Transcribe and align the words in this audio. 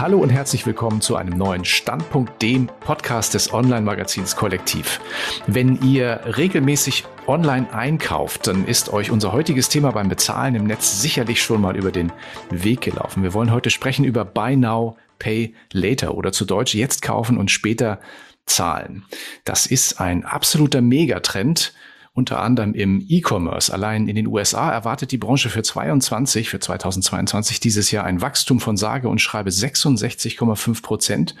Hallo 0.00 0.18
und 0.18 0.30
herzlich 0.30 0.66
willkommen 0.66 1.00
zu 1.00 1.14
einem 1.14 1.38
neuen 1.38 1.64
Standpunkt, 1.64 2.42
dem 2.42 2.66
Podcast 2.66 3.32
des 3.32 3.52
Online-Magazins 3.52 4.34
Kollektiv. 4.34 5.00
Wenn 5.46 5.80
ihr 5.82 6.20
regelmäßig 6.36 7.04
online 7.28 7.72
einkauft, 7.72 8.48
dann 8.48 8.66
ist 8.66 8.92
euch 8.92 9.12
unser 9.12 9.32
heutiges 9.32 9.68
Thema 9.68 9.92
beim 9.92 10.08
Bezahlen 10.08 10.56
im 10.56 10.66
Netz 10.66 11.00
sicherlich 11.00 11.40
schon 11.40 11.60
mal 11.60 11.76
über 11.76 11.92
den 11.92 12.10
Weg 12.50 12.80
gelaufen. 12.80 13.22
Wir 13.22 13.34
wollen 13.34 13.52
heute 13.52 13.70
sprechen 13.70 14.04
über 14.04 14.24
Buy 14.24 14.56
Now, 14.56 14.96
Pay 15.20 15.54
Later 15.72 16.16
oder 16.16 16.32
zu 16.32 16.44
Deutsch 16.44 16.74
jetzt 16.74 17.00
kaufen 17.00 17.38
und 17.38 17.52
später 17.52 18.00
zahlen. 18.46 19.04
Das 19.44 19.64
ist 19.64 20.00
ein 20.00 20.24
absoluter 20.24 20.80
Megatrend 20.80 21.72
unter 22.14 22.40
anderem 22.40 22.74
im 22.74 23.04
E-Commerce. 23.08 23.72
Allein 23.72 24.06
in 24.06 24.14
den 24.14 24.28
USA 24.28 24.70
erwartet 24.70 25.10
die 25.10 25.18
Branche 25.18 25.50
für 25.50 25.64
22, 25.64 26.48
für 26.48 26.60
2022 26.60 27.58
dieses 27.58 27.90
Jahr 27.90 28.04
ein 28.04 28.20
Wachstum 28.20 28.60
von 28.60 28.76
sage 28.76 29.08
und 29.08 29.20
schreibe 29.20 29.50
66,5 29.50 30.82
Prozent 30.82 31.34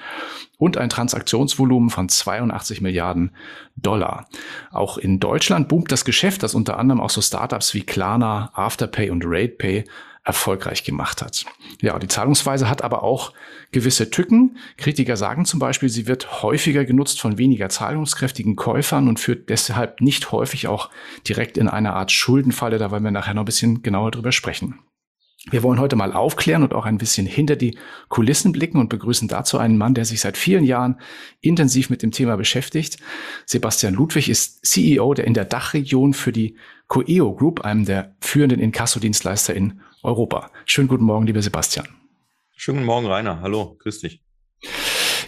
und 0.58 0.76
ein 0.76 0.90
Transaktionsvolumen 0.90 1.90
von 1.90 2.08
82 2.08 2.80
Milliarden 2.80 3.30
Dollar. 3.76 4.26
Auch 4.72 4.98
in 4.98 5.20
Deutschland 5.20 5.68
boomt 5.68 5.92
das 5.92 6.04
Geschäft, 6.04 6.42
das 6.42 6.54
unter 6.54 6.76
anderem 6.76 7.00
auch 7.00 7.10
so 7.10 7.22
Startups 7.22 7.72
wie 7.74 7.82
Klarna, 7.82 8.50
Afterpay 8.54 9.10
und 9.10 9.24
RatePay 9.24 9.84
erfolgreich 10.24 10.84
gemacht 10.84 11.20
hat. 11.20 11.44
Ja, 11.82 11.98
die 11.98 12.08
Zahlungsweise 12.08 12.68
hat 12.68 12.82
aber 12.82 13.02
auch 13.02 13.32
gewisse 13.72 14.10
Tücken. 14.10 14.56
Kritiker 14.78 15.16
sagen 15.16 15.44
zum 15.44 15.60
Beispiel, 15.60 15.90
sie 15.90 16.06
wird 16.06 16.42
häufiger 16.42 16.86
genutzt 16.86 17.20
von 17.20 17.36
weniger 17.36 17.68
zahlungskräftigen 17.68 18.56
Käufern 18.56 19.08
und 19.08 19.20
führt 19.20 19.50
deshalb 19.50 20.00
nicht 20.00 20.32
häufig 20.32 20.66
auch 20.66 20.90
direkt 21.28 21.58
in 21.58 21.68
eine 21.68 21.92
Art 21.92 22.10
Schuldenfalle. 22.10 22.78
Da 22.78 22.90
wollen 22.90 23.04
wir 23.04 23.10
nachher 23.10 23.34
noch 23.34 23.42
ein 23.42 23.46
bisschen 23.46 23.82
genauer 23.82 24.10
drüber 24.10 24.32
sprechen. 24.32 24.78
Wir 25.50 25.62
wollen 25.62 25.78
heute 25.78 25.94
mal 25.94 26.14
aufklären 26.14 26.62
und 26.62 26.72
auch 26.72 26.86
ein 26.86 26.96
bisschen 26.96 27.26
hinter 27.26 27.54
die 27.54 27.76
Kulissen 28.08 28.52
blicken 28.52 28.78
und 28.78 28.88
begrüßen 28.88 29.28
dazu 29.28 29.58
einen 29.58 29.76
Mann, 29.76 29.92
der 29.92 30.06
sich 30.06 30.20
seit 30.20 30.38
vielen 30.38 30.64
Jahren 30.64 30.98
intensiv 31.42 31.90
mit 31.90 32.02
dem 32.02 32.12
Thema 32.12 32.36
beschäftigt. 32.36 32.96
Sebastian 33.44 33.92
Ludwig 33.92 34.30
ist 34.30 34.64
CEO 34.64 35.12
der 35.12 35.26
in 35.26 35.34
der 35.34 35.44
Dachregion 35.44 36.14
für 36.14 36.32
die 36.32 36.56
Coeo 36.88 37.34
Group, 37.34 37.60
einem 37.60 37.84
der 37.84 38.16
führenden 38.20 38.58
Inkassodienstleister 38.58 39.54
in 39.54 39.80
Europa. 40.02 40.50
Schönen 40.64 40.88
guten 40.88 41.04
Morgen, 41.04 41.26
lieber 41.26 41.42
Sebastian. 41.42 41.88
Schönen 42.56 42.78
guten 42.78 42.86
Morgen, 42.86 43.06
Rainer. 43.06 43.42
Hallo, 43.42 43.76
grüß 43.80 44.00
dich. 44.00 44.22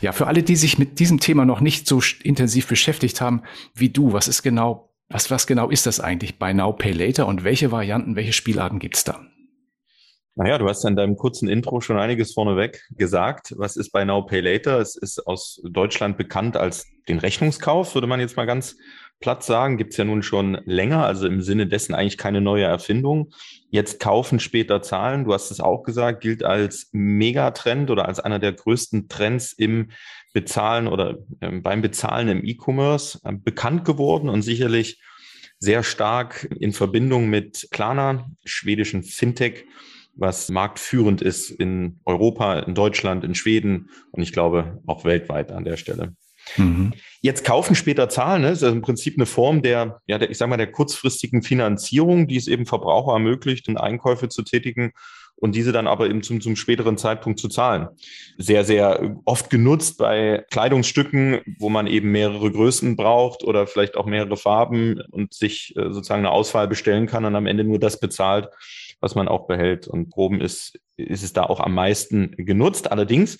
Ja, 0.00 0.12
für 0.12 0.26
alle, 0.26 0.42
die 0.42 0.56
sich 0.56 0.78
mit 0.78 0.98
diesem 0.98 1.20
Thema 1.20 1.44
noch 1.44 1.60
nicht 1.60 1.86
so 1.86 2.00
intensiv 2.22 2.68
beschäftigt 2.68 3.20
haben 3.20 3.42
wie 3.74 3.90
du, 3.90 4.14
was 4.14 4.28
ist 4.28 4.42
genau, 4.42 4.94
was, 5.10 5.30
was 5.30 5.46
genau 5.46 5.68
ist 5.68 5.84
das 5.84 6.00
eigentlich 6.00 6.38
bei 6.38 6.54
Now 6.54 6.72
Pay 6.72 6.92
Later 6.92 7.26
und 7.26 7.44
welche 7.44 7.70
Varianten, 7.70 8.16
welche 8.16 8.32
Spielarten 8.32 8.78
gibt's 8.78 9.04
da? 9.04 9.20
Naja, 10.38 10.58
du 10.58 10.68
hast 10.68 10.84
in 10.84 10.96
deinem 10.96 11.16
kurzen 11.16 11.48
Intro 11.48 11.80
schon 11.80 11.98
einiges 11.98 12.34
vorneweg 12.34 12.84
gesagt. 12.90 13.54
Was 13.56 13.78
ist 13.78 13.90
bei 13.90 14.04
Now 14.04 14.26
Pay 14.26 14.40
Later? 14.40 14.78
Es 14.80 14.94
ist 14.94 15.26
aus 15.26 15.62
Deutschland 15.64 16.18
bekannt 16.18 16.58
als 16.58 16.86
den 17.08 17.18
Rechnungskauf, 17.18 17.94
würde 17.94 18.06
man 18.06 18.20
jetzt 18.20 18.36
mal 18.36 18.44
ganz 18.44 18.76
platt 19.18 19.42
sagen. 19.42 19.78
Gibt 19.78 19.92
es 19.92 19.96
ja 19.96 20.04
nun 20.04 20.22
schon 20.22 20.60
länger, 20.66 21.06
also 21.06 21.26
im 21.26 21.40
Sinne 21.40 21.66
dessen 21.66 21.94
eigentlich 21.94 22.18
keine 22.18 22.42
neue 22.42 22.64
Erfindung. 22.64 23.30
Jetzt 23.70 23.98
kaufen, 23.98 24.38
später 24.38 24.82
zahlen. 24.82 25.24
Du 25.24 25.32
hast 25.32 25.50
es 25.50 25.60
auch 25.60 25.84
gesagt, 25.84 26.20
gilt 26.20 26.44
als 26.44 26.90
Megatrend 26.92 27.90
oder 27.90 28.06
als 28.06 28.20
einer 28.20 28.38
der 28.38 28.52
größten 28.52 29.08
Trends 29.08 29.54
im 29.54 29.88
Bezahlen 30.34 30.86
oder 30.86 31.16
äh, 31.40 31.50
beim 31.50 31.80
Bezahlen 31.80 32.28
im 32.28 32.44
E-Commerce 32.44 33.20
äh, 33.24 33.32
bekannt 33.32 33.86
geworden 33.86 34.28
und 34.28 34.42
sicherlich 34.42 35.00
sehr 35.58 35.82
stark 35.82 36.46
in 36.60 36.74
Verbindung 36.74 37.30
mit 37.30 37.68
Klarna, 37.70 38.30
schwedischen 38.44 39.02
Fintech, 39.02 39.64
was 40.16 40.48
marktführend 40.48 41.22
ist 41.22 41.50
in 41.50 42.00
Europa, 42.04 42.60
in 42.60 42.74
Deutschland, 42.74 43.24
in 43.24 43.34
Schweden 43.34 43.90
und 44.12 44.22
ich 44.22 44.32
glaube 44.32 44.82
auch 44.86 45.04
weltweit 45.04 45.52
an 45.52 45.64
der 45.64 45.76
Stelle. 45.76 46.14
Mhm. 46.56 46.92
Jetzt 47.22 47.44
kaufen, 47.44 47.74
später 47.74 48.08
zahlen, 48.08 48.42
ne? 48.42 48.50
das 48.50 48.62
ist 48.62 48.72
im 48.72 48.82
Prinzip 48.82 49.16
eine 49.16 49.26
Form 49.26 49.62
der, 49.62 50.00
ja, 50.06 50.18
der, 50.18 50.30
ich 50.30 50.38
sag 50.38 50.48
mal, 50.48 50.56
der 50.56 50.70
kurzfristigen 50.70 51.42
Finanzierung, 51.42 52.28
die 52.28 52.36
es 52.36 52.46
eben 52.46 52.66
Verbraucher 52.66 53.12
ermöglicht, 53.12 53.68
Einkäufe 53.68 54.28
zu 54.28 54.42
tätigen 54.42 54.92
und 55.36 55.54
diese 55.54 55.72
dann 55.72 55.86
aber 55.86 56.08
eben 56.08 56.22
zum, 56.22 56.40
zum 56.40 56.56
späteren 56.56 56.96
Zeitpunkt 56.96 57.38
zu 57.38 57.48
zahlen. 57.48 57.88
Sehr, 58.38 58.64
sehr 58.64 59.16
oft 59.24 59.50
genutzt 59.50 59.98
bei 59.98 60.44
Kleidungsstücken, 60.50 61.40
wo 61.58 61.68
man 61.68 61.86
eben 61.86 62.10
mehrere 62.10 62.50
Größen 62.50 62.96
braucht 62.96 63.44
oder 63.44 63.66
vielleicht 63.66 63.96
auch 63.96 64.06
mehrere 64.06 64.36
Farben 64.36 65.00
und 65.10 65.34
sich 65.34 65.74
äh, 65.76 65.92
sozusagen 65.92 66.20
eine 66.20 66.30
Auswahl 66.30 66.68
bestellen 66.68 67.06
kann 67.06 67.24
und 67.24 67.36
am 67.36 67.46
Ende 67.46 67.64
nur 67.64 67.78
das 67.78 68.00
bezahlt, 68.00 68.48
was 69.00 69.14
man 69.14 69.28
auch 69.28 69.46
behält. 69.46 69.86
Und 69.86 70.10
Proben 70.10 70.40
ist, 70.40 70.78
ist 70.96 71.22
es 71.22 71.32
da 71.32 71.44
auch 71.44 71.60
am 71.60 71.74
meisten 71.74 72.32
genutzt. 72.36 72.90
Allerdings 72.90 73.38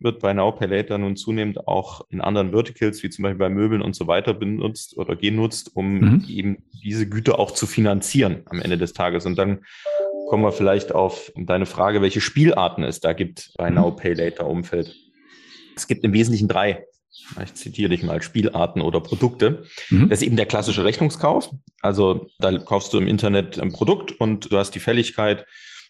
wird 0.00 0.20
bei 0.20 0.32
Now 0.32 0.52
Pay 0.52 0.68
Later 0.68 0.98
nun 0.98 1.16
zunehmend 1.16 1.66
auch 1.68 2.06
in 2.10 2.20
anderen 2.20 2.50
Verticals, 2.50 3.02
wie 3.02 3.10
zum 3.10 3.22
Beispiel 3.22 3.38
bei 3.38 3.48
Möbeln 3.48 3.82
und 3.82 3.94
so 3.94 4.06
weiter, 4.06 4.34
benutzt 4.34 4.96
oder 4.96 5.16
genutzt, 5.16 5.70
um 5.74 5.98
mhm. 5.98 6.24
eben 6.28 6.64
diese 6.82 7.08
Güter 7.08 7.38
auch 7.38 7.50
zu 7.50 7.66
finanzieren 7.66 8.42
am 8.46 8.60
Ende 8.60 8.78
des 8.78 8.92
Tages. 8.92 9.26
Und 9.26 9.36
dann 9.36 9.64
kommen 10.28 10.42
wir 10.42 10.52
vielleicht 10.52 10.92
auf 10.92 11.32
deine 11.36 11.66
Frage, 11.66 12.02
welche 12.02 12.20
Spielarten 12.20 12.82
es 12.82 13.00
da 13.00 13.12
gibt 13.12 13.52
bei 13.56 13.70
mhm. 13.70 13.76
Now 13.76 13.90
Pay 13.92 14.14
Later 14.14 14.46
Umfeld. 14.46 14.94
Es 15.76 15.86
gibt 15.86 16.04
im 16.04 16.12
Wesentlichen 16.12 16.48
drei 16.48 16.86
ich 17.42 17.54
zitiere 17.54 17.90
dich 17.90 18.02
mal, 18.02 18.22
Spielarten 18.22 18.80
oder 18.80 19.00
Produkte. 19.00 19.64
Mhm. 19.90 20.08
Das 20.08 20.20
ist 20.20 20.26
eben 20.26 20.36
der 20.36 20.46
klassische 20.46 20.84
Rechnungskauf. 20.84 21.50
Also 21.80 22.28
da 22.38 22.56
kaufst 22.58 22.92
du 22.92 22.98
im 22.98 23.06
Internet 23.06 23.58
ein 23.58 23.72
Produkt 23.72 24.12
und 24.12 24.50
du 24.52 24.58
hast 24.58 24.72
die 24.72 24.80
Fälligkeit, 24.80 25.46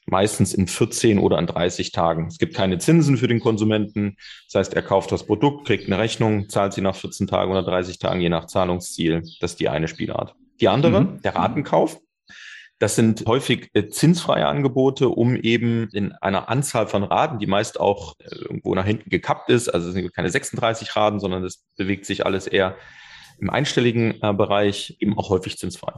meistens 0.07 0.53
in 0.53 0.67
14 0.67 1.19
oder 1.19 1.39
an 1.39 1.47
30 1.47 1.93
Tagen. 1.93 2.27
Es 2.27 2.39
gibt 2.39 2.55
keine 2.55 2.79
Zinsen 2.79 3.17
für 3.17 3.29
den 3.29 3.41
Konsumenten. 3.41 4.17
Das 4.53 4.61
heißt, 4.61 4.75
er 4.75 4.83
kauft 4.83 5.13
das 5.13 5.27
Produkt, 5.27 5.67
kriegt 5.67 5.87
eine 5.87 5.99
Rechnung, 5.99 6.49
zahlt 6.49 6.75
sie 6.75 6.83
nach 6.83 6.97
14 6.97 7.27
Tagen 7.27 7.51
oder 7.51 7.63
30 7.63 7.99
Tagen, 7.99 8.21
je 8.21 8.29
nach 8.29 8.47
Zahlungsziel. 8.47 9.23
Das 9.41 9.53
ist 9.53 9.61
die 9.61 9.69
eine 9.69 9.89
Spielart. 9.89 10.35
Die 10.61 10.69
andere, 10.69 11.01
mhm. 11.01 11.23
der 11.23 11.35
Ratenkauf. 11.35 12.01
Das 12.85 12.97
sind 12.97 13.25
häufig 13.27 13.71
äh, 13.73 13.89
zinsfreie 13.89 14.47
Angebote, 14.47 15.09
um 15.09 15.37
eben 15.37 15.89
in 15.95 16.13
einer 16.13 16.51
Anzahl 16.51 16.87
von 16.87 17.03
Raten, 17.03 17.39
die 17.39 17.47
meist 17.47 17.81
auch 17.81 18.15
äh, 18.19 18.27
irgendwo 18.35 18.75
nach 18.75 18.85
hinten 18.85 19.09
gekappt 19.09 19.49
ist, 19.49 19.71
also 19.71 19.89
es 19.89 19.95
sind 19.95 20.15
keine 20.15 20.29
36 20.29 20.95
Raten, 20.95 21.19
sondern 21.19 21.43
es 21.45 21.65
bewegt 21.79 22.05
sich 22.05 22.27
alles 22.27 22.47
eher 22.47 22.77
im 23.39 23.49
einstelligen 23.49 24.23
äh, 24.23 24.35
Bereich, 24.35 24.99
eben 25.01 25.17
auch 25.17 25.31
häufig 25.31 25.57
zinsfrei. 25.57 25.95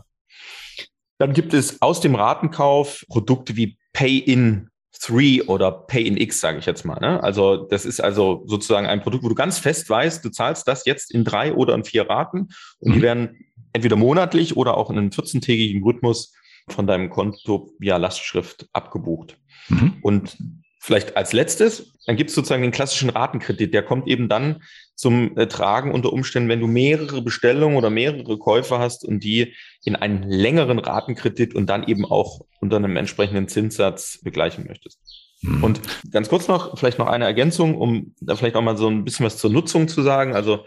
Dann 1.19 1.33
gibt 1.33 1.55
es 1.55 1.83
aus 1.83 2.01
dem 2.01 2.15
Ratenkauf 2.15 3.05
Produkte 3.09 3.57
wie 3.57 3.79
Pay-in 3.93 4.71
3 5.03 5.49
oder 5.49 5.73
Pay-in 5.73 6.17
X, 6.17 6.39
sage 6.39 6.61
ich 6.61 6.67
jetzt 6.67 6.85
mal. 6.85 7.01
Ne? 7.01 7.21
Also 7.21 7.65
das 7.65 7.85
ist 7.85 7.99
also 7.99 8.45
sozusagen 8.47 8.87
ein 8.87 9.03
Produkt, 9.03 9.25
wo 9.25 9.29
du 9.29 9.35
ganz 9.35 9.59
fest 9.59 9.91
weißt, 9.91 10.25
du 10.25 10.29
zahlst 10.29 10.69
das 10.69 10.87
jetzt 10.87 11.13
in 11.13 11.25
drei 11.25 11.53
oder 11.53 11.75
in 11.75 11.83
vier 11.83 12.09
Raten 12.09 12.51
und 12.79 12.91
mhm. 12.91 12.95
die 12.95 13.03
werden 13.03 13.39
entweder 13.73 13.97
monatlich 13.97 14.57
oder 14.57 14.77
auch 14.77 14.89
in 14.89 14.99
einem 14.99 15.11
14-tägigen 15.11 15.83
Rhythmus 15.83 16.33
von 16.69 16.87
deinem 16.87 17.11
Konto 17.11 17.73
via 17.79 17.97
Lastschrift 17.97 18.69
abgebucht. 18.73 19.39
Mhm. 19.69 19.99
Und 20.03 20.37
vielleicht 20.81 21.17
als 21.17 21.33
letztes, 21.33 21.93
dann 22.07 22.17
gibt 22.17 22.31
es 22.31 22.37
sozusagen 22.37 22.63
den 22.63 22.71
klassischen 22.71 23.11
Ratenkredit. 23.11 23.75
Der 23.75 23.83
kommt 23.83 24.07
eben 24.07 24.29
dann 24.29 24.63
zum 24.95 25.37
äh, 25.37 25.47
Tragen 25.47 25.93
unter 25.93 26.13
Umständen, 26.13 26.49
wenn 26.49 26.61
du 26.61 26.67
mehrere 26.67 27.23
Bestellungen 27.23 27.77
oder 27.77 27.91
mehrere 27.91 28.39
Käufe 28.39 28.79
hast 28.79 29.05
und 29.05 29.25
die 29.25 29.55
in 29.85 29.97
einen 29.97 30.23
längeren 30.23 30.79
Ratenkredit 30.79 31.55
und 31.55 31.67
dann 31.67 31.87
eben 31.87 32.05
auch 32.05 32.41
unter 32.61 32.77
einem 32.77 32.97
entsprechenden 32.97 33.49
Zinssatz 33.49 34.21
begleichen 34.23 34.67
möchtest. 34.67 35.01
Mhm. 35.43 35.65
Und 35.65 35.81
ganz 36.11 36.29
kurz 36.29 36.49
noch, 36.49 36.79
vielleicht 36.79 36.99
noch 36.99 37.09
eine 37.09 37.25
Ergänzung, 37.25 37.77
um 37.77 38.15
da 38.21 38.37
vielleicht 38.37 38.57
auch 38.57 38.63
mal 38.63 38.77
so 38.77 38.89
ein 38.89 39.05
bisschen 39.05 39.27
was 39.27 39.39
zur 39.39 39.51
Nutzung 39.51 39.89
zu 39.89 40.03
sagen. 40.03 40.35
Also 40.35 40.67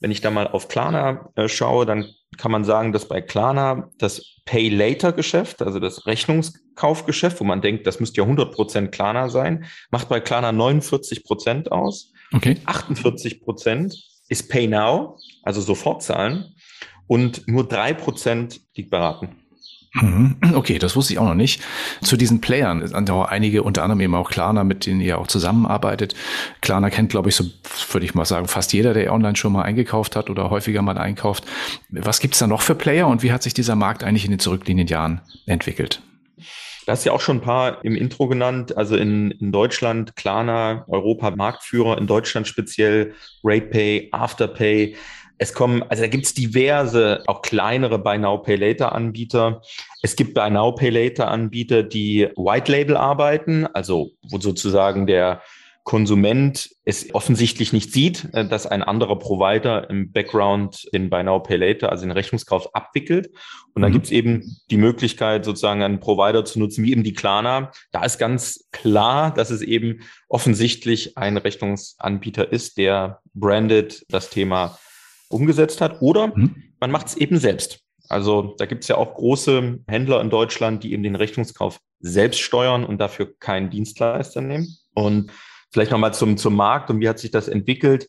wenn 0.00 0.10
ich 0.10 0.20
da 0.20 0.30
mal 0.30 0.46
auf 0.46 0.68
Klarna 0.68 1.30
äh, 1.34 1.48
schaue, 1.48 1.86
dann 1.86 2.06
kann 2.36 2.52
man 2.52 2.64
sagen, 2.64 2.92
dass 2.92 3.08
bei 3.08 3.20
Klarna 3.20 3.90
das 3.98 4.36
Pay-Later-Geschäft, 4.44 5.62
also 5.62 5.80
das 5.80 6.06
Rechnungskaufgeschäft, 6.06 7.40
wo 7.40 7.44
man 7.44 7.60
denkt, 7.60 7.86
das 7.86 8.00
müsste 8.00 8.18
ja 8.18 8.22
100 8.24 8.54
Prozent 8.54 8.92
Klarna 8.92 9.28
sein, 9.28 9.64
macht 9.90 10.08
bei 10.08 10.20
Klarna 10.20 10.52
49 10.52 11.24
Prozent 11.24 11.72
aus. 11.72 12.12
Okay. 12.32 12.56
48 12.64 13.40
Prozent 13.40 13.94
ist 14.28 14.48
Pay 14.48 14.68
Now, 14.68 15.18
also 15.42 15.60
sofort 15.60 16.02
zahlen. 16.02 16.54
Und 17.06 17.46
nur 17.46 17.64
3% 17.64 18.60
liegt 18.74 18.90
beraten. 18.90 19.26
Mhm. 19.26 19.45
Okay, 20.54 20.78
das 20.78 20.96
wusste 20.96 21.12
ich 21.12 21.18
auch 21.18 21.26
noch 21.26 21.34
nicht. 21.34 21.62
Zu 22.02 22.16
diesen 22.16 22.40
Playern 22.40 22.86
sind 22.86 23.10
auch 23.10 23.26
einige, 23.26 23.62
unter 23.62 23.82
anderem 23.82 24.00
eben 24.00 24.14
auch 24.14 24.30
Klarna, 24.30 24.64
mit 24.64 24.86
denen 24.86 25.00
ihr 25.00 25.18
auch 25.18 25.26
zusammenarbeitet. 25.26 26.14
Klarna 26.60 26.90
kennt, 26.90 27.10
glaube 27.10 27.28
ich, 27.28 27.36
so 27.36 27.44
würde 27.90 28.04
ich 28.04 28.14
mal 28.14 28.24
sagen, 28.24 28.48
fast 28.48 28.72
jeder, 28.72 28.94
der 28.94 29.12
online 29.12 29.36
schon 29.36 29.52
mal 29.52 29.62
eingekauft 29.62 30.16
hat 30.16 30.30
oder 30.30 30.50
häufiger 30.50 30.82
mal 30.82 30.98
einkauft. 30.98 31.44
Was 31.90 32.20
gibt 32.20 32.34
es 32.34 32.40
da 32.40 32.46
noch 32.46 32.62
für 32.62 32.74
Player 32.74 33.06
und 33.08 33.22
wie 33.22 33.32
hat 33.32 33.42
sich 33.42 33.54
dieser 33.54 33.76
Markt 33.76 34.04
eigentlich 34.04 34.24
in 34.24 34.30
den 34.30 34.40
zurückliegenden 34.40 34.88
Jahren 34.88 35.20
entwickelt? 35.46 36.02
Du 36.86 36.92
hast 36.92 37.04
ja 37.04 37.10
auch 37.10 37.20
schon 37.20 37.38
ein 37.38 37.42
paar 37.42 37.84
im 37.84 37.96
Intro 37.96 38.28
genannt. 38.28 38.76
Also 38.76 38.96
in, 38.96 39.32
in 39.32 39.50
Deutschland 39.50 40.14
Klarna, 40.14 40.84
Europa 40.86 41.32
Marktführer, 41.32 41.98
in 41.98 42.06
Deutschland 42.06 42.46
speziell 42.46 43.12
RatePay, 43.42 44.10
Afterpay. 44.12 44.94
Es 45.38 45.52
kommen, 45.52 45.82
also 45.82 46.02
da 46.02 46.08
gibt's 46.08 46.34
diverse, 46.34 47.22
auch 47.26 47.42
kleinere 47.42 47.98
Buy 47.98 48.18
Now 48.18 48.38
Pay 48.38 48.56
Later 48.56 48.94
Anbieter. 48.94 49.60
Es 50.02 50.16
gibt 50.16 50.34
Buy 50.34 50.50
Now 50.50 50.74
Pay 50.74 50.90
Later 50.90 51.28
Anbieter, 51.28 51.82
die 51.82 52.28
White 52.36 52.72
Label 52.72 52.96
arbeiten, 52.96 53.66
also 53.66 54.12
wo 54.22 54.38
sozusagen 54.38 55.06
der 55.06 55.42
Konsument 55.86 56.70
es 56.84 57.14
offensichtlich 57.14 57.72
nicht 57.72 57.92
sieht, 57.92 58.28
äh, 58.32 58.44
dass 58.46 58.66
ein 58.66 58.82
anderer 58.82 59.20
Provider 59.20 59.88
im 59.88 60.10
Background 60.10 60.88
den 60.92 61.10
Buy 61.10 61.22
Now 61.22 61.38
Pay 61.38 61.58
Later, 61.58 61.92
also 61.92 62.04
den 62.04 62.10
Rechnungskauf 62.10 62.74
abwickelt. 62.74 63.30
Und 63.72 63.82
da 63.82 63.88
mhm. 63.88 63.92
gibt 63.92 64.06
es 64.06 64.10
eben 64.10 64.56
die 64.70 64.78
Möglichkeit, 64.78 65.44
sozusagen 65.44 65.84
einen 65.84 66.00
Provider 66.00 66.44
zu 66.44 66.58
nutzen, 66.58 66.82
wie 66.82 66.90
eben 66.90 67.04
die 67.04 67.12
Klarna. 67.12 67.70
Da 67.92 68.04
ist 68.04 68.18
ganz 68.18 68.68
klar, 68.72 69.32
dass 69.32 69.50
es 69.50 69.62
eben 69.62 70.00
offensichtlich 70.28 71.16
ein 71.16 71.36
Rechnungsanbieter 71.36 72.50
ist, 72.50 72.78
der 72.78 73.20
branded 73.34 74.04
das 74.08 74.28
Thema 74.28 74.78
umgesetzt 75.28 75.80
hat. 75.80 76.00
Oder 76.00 76.28
mhm. 76.28 76.72
man 76.80 76.90
macht 76.90 77.08
es 77.08 77.16
eben 77.16 77.38
selbst. 77.38 77.80
Also 78.08 78.54
da 78.58 78.66
gibt 78.66 78.84
es 78.84 78.88
ja 78.88 78.96
auch 78.96 79.14
große 79.14 79.80
Händler 79.86 80.20
in 80.20 80.30
Deutschland, 80.30 80.84
die 80.84 80.92
eben 80.92 81.02
den 81.02 81.16
Rechnungskauf 81.16 81.80
selbst 82.00 82.40
steuern 82.40 82.84
und 82.84 82.98
dafür 82.98 83.36
keinen 83.38 83.70
Dienstleister 83.70 84.40
nehmen. 84.40 84.76
Und 84.94 85.32
vielleicht 85.72 85.90
nochmal 85.90 86.14
zum, 86.14 86.36
zum 86.36 86.54
Markt 86.54 86.90
und 86.90 87.00
wie 87.00 87.08
hat 87.08 87.18
sich 87.18 87.30
das 87.30 87.48
entwickelt. 87.48 88.08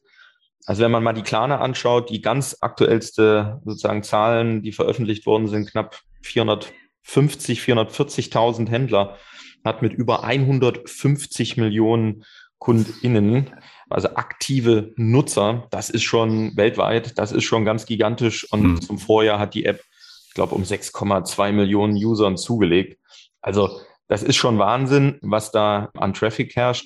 Also 0.66 0.84
wenn 0.84 0.92
man 0.92 1.04
mal 1.04 1.14
die 1.14 1.24
Klarna 1.24 1.60
anschaut, 1.60 2.10
die 2.10 2.22
ganz 2.22 2.58
aktuellste 2.62 3.62
sozusagen 3.66 4.04
Zahlen, 4.04 4.62
die 4.62 4.74
veröffentlicht 4.74 5.26
worden 5.26 5.48
sind, 5.48 5.72
knapp 5.72 6.00
450, 6.24 7.62
440.000 7.62 8.70
Händler, 8.70 9.18
hat 9.64 9.82
mit 9.82 9.94
über 9.94 10.24
150 10.24 11.58
Millionen 11.58 12.24
KundInnen, 12.60 13.52
also 13.90 14.10
aktive 14.16 14.94
Nutzer, 14.96 15.68
das 15.72 15.90
ist 15.90 16.04
schon 16.04 16.56
weltweit, 16.56 17.18
das 17.18 17.32
ist 17.32 17.44
schon 17.44 17.66
ganz 17.66 17.86
gigantisch. 17.86 18.52
Und 18.52 18.64
mhm. 18.64 18.82
zum 18.82 18.98
Vorjahr 18.98 19.40
hat 19.40 19.54
die 19.54 19.66
App, 19.66 19.82
ich 20.28 20.34
glaube, 20.34 20.56
um 20.56 20.64
6,2 20.64 21.52
Millionen 21.52 21.96
Usern 21.96 22.38
zugelegt. 22.38 23.00
Also 23.42 23.80
das 24.08 24.24
ist 24.24 24.36
schon 24.36 24.60
Wahnsinn, 24.60 25.20
was 25.22 25.52
da 25.52 25.90
an 25.96 26.14
Traffic 26.14 26.56
herrscht. 26.56 26.86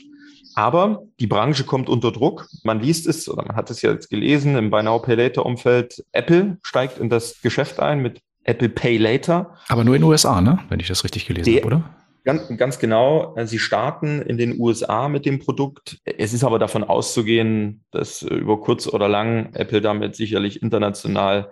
Aber 0.56 1.04
die 1.20 1.28
Branche 1.28 1.64
kommt 1.64 1.88
unter 1.88 2.12
Druck. 2.12 2.48
Man 2.64 2.82
liest 2.82 3.08
es 3.08 3.30
oder 3.30 3.46
man 3.46 3.56
hat 3.56 3.70
es 3.70 3.82
ja 3.82 3.92
jetzt 3.92 4.10
gelesen 4.10 4.58
im 4.58 4.70
Buy 4.70 4.84
Now 4.84 5.00
Pay 5.00 5.16
Later 5.16 5.46
Umfeld. 5.46 6.04
Apple 6.12 6.58
steigt 6.62 6.98
in 6.98 7.10
das 7.10 7.42
Geschäft 7.42 7.80
ein 7.80 8.02
mit 8.02 8.22
Apple 8.44 8.70
Pay 8.70 8.98
Later. 8.98 9.56
Aber 9.70 9.84
nur 9.84 9.96
in 9.96 10.02
den 10.02 10.10
USA, 10.10 10.42
ne? 10.42 10.60
Wenn 10.70 10.80
ich 10.80 10.88
das 10.88 11.04
richtig 11.04 11.26
gelesen 11.26 11.56
habe, 11.56 11.66
oder? 11.66 11.96
Ganz, 12.24 12.56
ganz 12.56 12.78
genau. 12.78 13.36
Sie 13.46 13.58
starten 13.58 14.22
in 14.22 14.38
den 14.38 14.60
USA 14.60 15.10
mit 15.10 15.26
dem 15.26 15.40
Produkt. 15.40 15.98
Es 16.06 16.34
ist 16.34 16.44
aber 16.44 16.60
davon 16.60 16.84
auszugehen, 16.84 17.84
dass 17.92 18.22
über 18.22 18.62
kurz 18.62 18.88
oder 18.88 19.10
lang 19.10 19.54
Apple 19.54 19.82
damit 19.82 20.16
sicherlich 20.16 20.62
international 20.62 21.52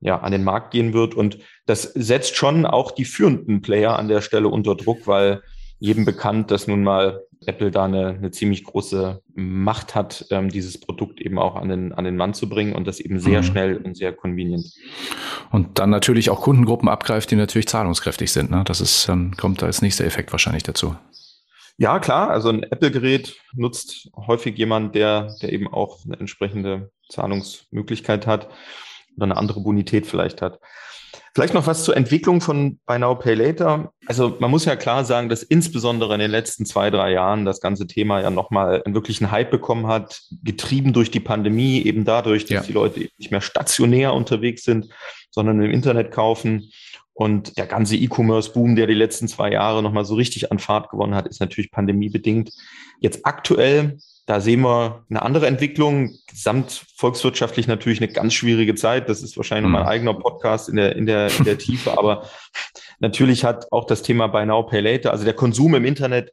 ja, 0.00 0.18
an 0.18 0.32
den 0.32 0.42
Markt 0.42 0.72
gehen 0.72 0.94
wird. 0.94 1.14
Und 1.14 1.38
das 1.66 1.82
setzt 1.82 2.36
schon 2.36 2.66
auch 2.66 2.90
die 2.90 3.04
führenden 3.04 3.62
Player 3.62 3.98
an 3.98 4.08
der 4.08 4.20
Stelle 4.20 4.48
unter 4.48 4.74
Druck, 4.74 5.06
weil 5.06 5.42
jedem 5.78 6.04
bekannt, 6.04 6.50
dass 6.50 6.66
nun 6.66 6.82
mal 6.82 7.22
Apple 7.46 7.70
da 7.70 7.84
eine, 7.84 8.08
eine 8.08 8.30
ziemlich 8.30 8.64
große 8.64 9.22
Macht 9.34 9.94
hat, 9.94 10.26
ähm, 10.30 10.50
dieses 10.50 10.78
Produkt 10.78 11.20
eben 11.20 11.38
auch 11.38 11.56
an 11.56 11.68
den, 11.68 11.92
an 11.92 12.04
den 12.04 12.16
Mann 12.16 12.34
zu 12.34 12.48
bringen 12.48 12.74
und 12.74 12.86
das 12.86 13.00
eben 13.00 13.18
sehr 13.18 13.40
mhm. 13.40 13.46
schnell 13.46 13.76
und 13.78 13.96
sehr 13.96 14.12
convenient. 14.12 14.66
Und 15.50 15.78
dann 15.78 15.90
natürlich 15.90 16.28
auch 16.28 16.42
Kundengruppen 16.42 16.88
abgreift, 16.88 17.30
die 17.30 17.36
natürlich 17.36 17.68
zahlungskräftig 17.68 18.30
sind. 18.30 18.50
Ne? 18.50 18.62
Das 18.66 18.80
ist, 18.80 19.08
dann 19.08 19.36
kommt 19.36 19.62
da 19.62 19.66
als 19.66 19.80
nächster 19.80 20.04
Effekt 20.04 20.32
wahrscheinlich 20.32 20.64
dazu. 20.64 20.96
Ja, 21.78 21.98
klar. 21.98 22.30
Also 22.30 22.50
ein 22.50 22.62
Apple-Gerät 22.62 23.36
nutzt 23.54 24.10
häufig 24.14 24.58
jemand, 24.58 24.94
der, 24.94 25.34
der 25.40 25.50
eben 25.50 25.66
auch 25.66 26.04
eine 26.04 26.20
entsprechende 26.20 26.90
Zahlungsmöglichkeit 27.08 28.26
hat 28.26 28.50
oder 29.16 29.24
eine 29.24 29.36
andere 29.38 29.60
Bonität 29.60 30.06
vielleicht 30.06 30.42
hat. 30.42 30.60
Vielleicht 31.34 31.54
noch 31.54 31.66
was 31.66 31.84
zur 31.84 31.96
Entwicklung 31.96 32.40
von 32.40 32.80
Buy 32.86 32.98
Now 32.98 33.14
Pay 33.14 33.34
Later. 33.34 33.92
Also 34.06 34.36
man 34.40 34.50
muss 34.50 34.64
ja 34.64 34.74
klar 34.74 35.04
sagen, 35.04 35.28
dass 35.28 35.42
insbesondere 35.44 36.14
in 36.14 36.20
den 36.20 36.30
letzten 36.30 36.66
zwei, 36.66 36.90
drei 36.90 37.12
Jahren 37.12 37.44
das 37.44 37.60
ganze 37.60 37.86
Thema 37.86 38.20
ja 38.20 38.30
nochmal 38.30 38.82
einen 38.84 38.94
wirklichen 38.94 39.30
Hype 39.30 39.50
bekommen 39.50 39.86
hat, 39.86 40.22
getrieben 40.42 40.92
durch 40.92 41.10
die 41.10 41.20
Pandemie, 41.20 41.82
eben 41.82 42.04
dadurch, 42.04 42.44
dass 42.44 42.50
ja. 42.50 42.62
die 42.62 42.72
Leute 42.72 43.08
nicht 43.18 43.30
mehr 43.30 43.40
stationär 43.40 44.12
unterwegs 44.12 44.64
sind, 44.64 44.88
sondern 45.30 45.62
im 45.62 45.70
Internet 45.70 46.10
kaufen. 46.10 46.70
Und 47.12 47.58
der 47.58 47.66
ganze 47.66 47.96
E-Commerce-Boom, 47.96 48.76
der 48.76 48.86
die 48.86 48.94
letzten 48.94 49.28
zwei 49.28 49.52
Jahre 49.52 49.82
nochmal 49.82 50.06
so 50.06 50.14
richtig 50.14 50.50
an 50.50 50.58
Fahrt 50.58 50.88
gewonnen 50.88 51.14
hat, 51.14 51.28
ist 51.28 51.40
natürlich 51.40 51.70
pandemiebedingt. 51.70 52.50
Jetzt 52.98 53.26
aktuell 53.26 53.98
da 54.26 54.40
sehen 54.40 54.60
wir 54.60 55.04
eine 55.10 55.22
andere 55.22 55.46
Entwicklung. 55.46 56.10
Gesamtvolkswirtschaftlich 56.28 57.66
natürlich 57.66 58.00
eine 58.00 58.12
ganz 58.12 58.34
schwierige 58.34 58.74
Zeit. 58.74 59.08
Das 59.08 59.22
ist 59.22 59.36
wahrscheinlich 59.36 59.66
mhm. 59.66 59.72
mein 59.72 59.86
eigener 59.86 60.14
Podcast 60.14 60.68
in 60.68 60.76
der, 60.76 60.96
in 60.96 61.06
der, 61.06 61.30
in 61.36 61.44
der 61.44 61.58
Tiefe. 61.58 61.98
Aber 61.98 62.24
natürlich 63.00 63.44
hat 63.44 63.70
auch 63.72 63.86
das 63.86 64.02
Thema 64.02 64.28
Buy 64.28 64.46
Now, 64.46 64.62
Pay 64.62 64.80
Later, 64.80 65.10
also 65.12 65.24
der 65.24 65.34
Konsum 65.34 65.74
im 65.74 65.84
Internet, 65.84 66.32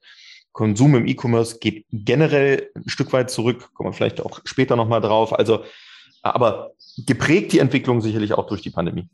Konsum 0.52 0.96
im 0.96 1.06
E-Commerce 1.06 1.60
geht 1.60 1.86
generell 1.92 2.72
ein 2.76 2.90
Stück 2.90 3.14
weit 3.14 3.30
zurück. 3.30 3.70
Kommen 3.76 3.90
wir 3.90 3.94
vielleicht 3.94 4.22
auch 4.22 4.42
später 4.44 4.76
nochmal 4.76 5.02
drauf. 5.02 5.38
Also, 5.38 5.64
aber 6.24 6.72
geprägt 7.06 7.52
die 7.54 7.60
Entwicklung 7.60 8.02
sicherlich 8.02 8.34
auch 8.34 8.48
durch 8.48 8.64
die 8.64 8.72
Pandemie. 8.72 9.08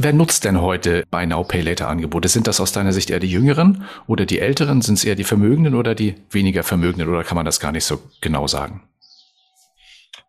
Wer 0.00 0.12
nutzt 0.12 0.44
denn 0.44 0.60
heute 0.60 1.04
Buy 1.10 1.26
Now 1.26 1.42
Pay 1.42 1.60
Later 1.60 1.88
Angebote? 1.88 2.28
Sind 2.28 2.46
das 2.46 2.60
aus 2.60 2.70
deiner 2.70 2.92
Sicht 2.92 3.10
eher 3.10 3.18
die 3.18 3.30
Jüngeren 3.32 3.82
oder 4.06 4.26
die 4.26 4.38
Älteren? 4.38 4.80
Sind 4.80 4.94
es 4.94 5.04
eher 5.04 5.16
die 5.16 5.24
Vermögenden 5.24 5.74
oder 5.74 5.96
die 5.96 6.14
weniger 6.30 6.62
Vermögenden 6.62 7.08
oder 7.08 7.24
kann 7.24 7.34
man 7.34 7.44
das 7.44 7.58
gar 7.58 7.72
nicht 7.72 7.82
so 7.82 8.00
genau 8.20 8.46
sagen? 8.46 8.84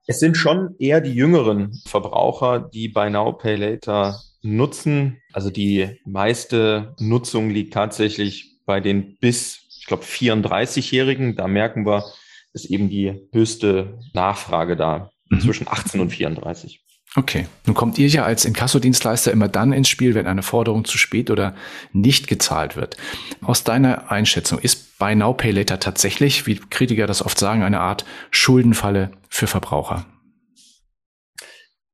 Es 0.08 0.20
sind 0.20 0.38
schon 0.38 0.76
eher 0.80 1.02
die 1.02 1.14
jüngeren 1.14 1.80
Verbraucher, 1.86 2.60
die 2.60 2.88
Buy 2.88 3.12
Now 3.12 3.34
Pay 3.34 3.58
Later 3.58 4.20
nutzen. 4.42 5.22
Also 5.34 5.52
die 5.52 6.00
meiste 6.04 6.96
Nutzung 6.98 7.52
liegt 7.52 7.76
tatsächlich 7.76 8.60
bei 8.66 8.80
den 8.80 9.18
bis, 9.20 9.68
ich 9.82 9.86
glaube, 9.86 10.04
34-Jährigen. 10.04 11.36
Da 11.36 11.48
merken 11.48 11.86
wir, 11.86 12.06
ist 12.54 12.66
eben 12.66 12.90
die 12.90 13.30
höchste 13.34 14.00
Nachfrage 14.14 14.76
da 14.76 15.12
mhm. 15.30 15.42
zwischen 15.42 15.68
18 15.68 16.02
und 16.02 16.10
34. 16.10 16.84
Okay. 17.16 17.48
Nun 17.66 17.76
kommt 17.76 17.98
ihr 17.98 18.08
ja 18.08 18.24
als 18.24 18.46
Inkassodienstleister 18.46 19.32
immer 19.32 19.48
dann 19.48 19.74
ins 19.74 19.90
Spiel, 19.90 20.14
wenn 20.14 20.28
eine 20.28 20.44
Forderung 20.44 20.86
zu 20.86 20.98
spät 20.98 21.32
oder 21.32 21.56
nicht 21.92 22.28
gezahlt 22.28 22.76
wird. 22.76 22.98
Aus 23.42 23.64
deiner 23.64 24.12
Einschätzung 24.12 24.60
ist 24.60 25.00
Buy 25.00 25.16
Now 25.16 25.34
Pay 25.34 25.52
Later 25.52 25.80
tatsächlich, 25.80 26.46
wie 26.46 26.56
Kritiker 26.56 27.08
das 27.08 27.26
oft 27.26 27.40
sagen, 27.40 27.64
eine 27.64 27.80
Art 27.80 28.06
Schuldenfalle 28.30 29.12
für 29.28 29.48
Verbraucher? 29.48 30.06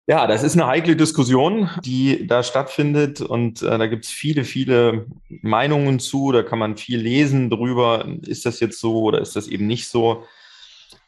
Ja, 0.08 0.28
das 0.28 0.44
ist 0.44 0.54
eine 0.54 0.68
heikle 0.68 0.96
Diskussion, 0.96 1.70
die 1.84 2.28
da 2.28 2.44
stattfindet 2.44 3.22
und 3.22 3.64
äh, 3.64 3.78
da 3.78 3.88
gibt 3.88 4.06
es 4.06 4.12
viele, 4.12 4.44
viele 4.44 5.08
Meinungen 5.30 6.00
zu. 6.00 6.32
Da 6.32 6.44
kann 6.44 6.60
man 6.60 6.78
viel 6.78 7.00
lesen 7.00 7.50
drüber. 7.50 8.06
Ist 8.22 8.46
das 8.46 8.60
jetzt 8.60 8.80
so 8.80 9.02
oder 9.02 9.20
ist 9.20 9.36
das 9.36 9.48
eben 9.48 9.66
nicht 9.66 9.88
so? 9.88 10.24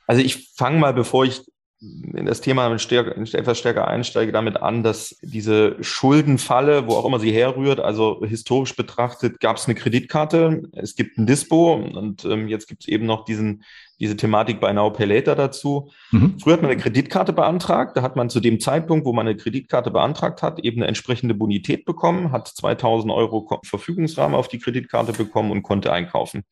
Also 0.07 0.23
ich 0.23 0.49
fange 0.55 0.79
mal, 0.79 0.93
bevor 0.93 1.25
ich 1.25 1.41
in 1.79 2.25
das 2.25 2.41
Thema 2.41 2.71
etwas 2.71 3.59
stärker 3.59 3.87
einsteige, 3.87 4.31
damit 4.31 4.57
an, 4.57 4.81
dass 4.81 5.15
diese 5.21 5.75
Schuldenfalle, 5.81 6.87
wo 6.87 6.93
auch 6.93 7.05
immer 7.05 7.19
sie 7.19 7.31
herrührt, 7.31 7.79
also 7.79 8.23
historisch 8.25 8.75
betrachtet, 8.75 9.39
gab 9.39 9.57
es 9.57 9.65
eine 9.65 9.75
Kreditkarte, 9.75 10.63
es 10.73 10.95
gibt 10.95 11.19
ein 11.19 11.27
Dispo 11.27 11.75
und 11.75 12.25
ähm, 12.25 12.47
jetzt 12.47 12.67
gibt 12.67 12.81
es 12.81 12.87
eben 12.87 13.05
noch 13.05 13.25
diesen, 13.25 13.63
diese 13.99 14.17
Thematik 14.17 14.59
bei 14.59 14.73
Now 14.73 14.89
Pay 14.89 15.05
Later 15.05 15.35
dazu. 15.35 15.91
Mhm. 16.11 16.39
Früher 16.39 16.53
hat 16.53 16.63
man 16.63 16.71
eine 16.71 16.81
Kreditkarte 16.81 17.31
beantragt, 17.31 17.95
da 17.95 18.01
hat 18.01 18.15
man 18.15 18.31
zu 18.31 18.39
dem 18.39 18.59
Zeitpunkt, 18.59 19.05
wo 19.05 19.13
man 19.13 19.27
eine 19.27 19.37
Kreditkarte 19.37 19.91
beantragt 19.91 20.41
hat, 20.41 20.59
eben 20.59 20.77
eine 20.77 20.87
entsprechende 20.87 21.35
Bonität 21.35 21.85
bekommen, 21.85 22.31
hat 22.31 22.47
2000 22.47 23.13
Euro 23.13 23.61
Verfügungsrahmen 23.63 24.35
auf 24.35 24.47
die 24.47 24.59
Kreditkarte 24.59 25.13
bekommen 25.13 25.51
und 25.51 25.61
konnte 25.61 25.93
einkaufen. 25.93 26.43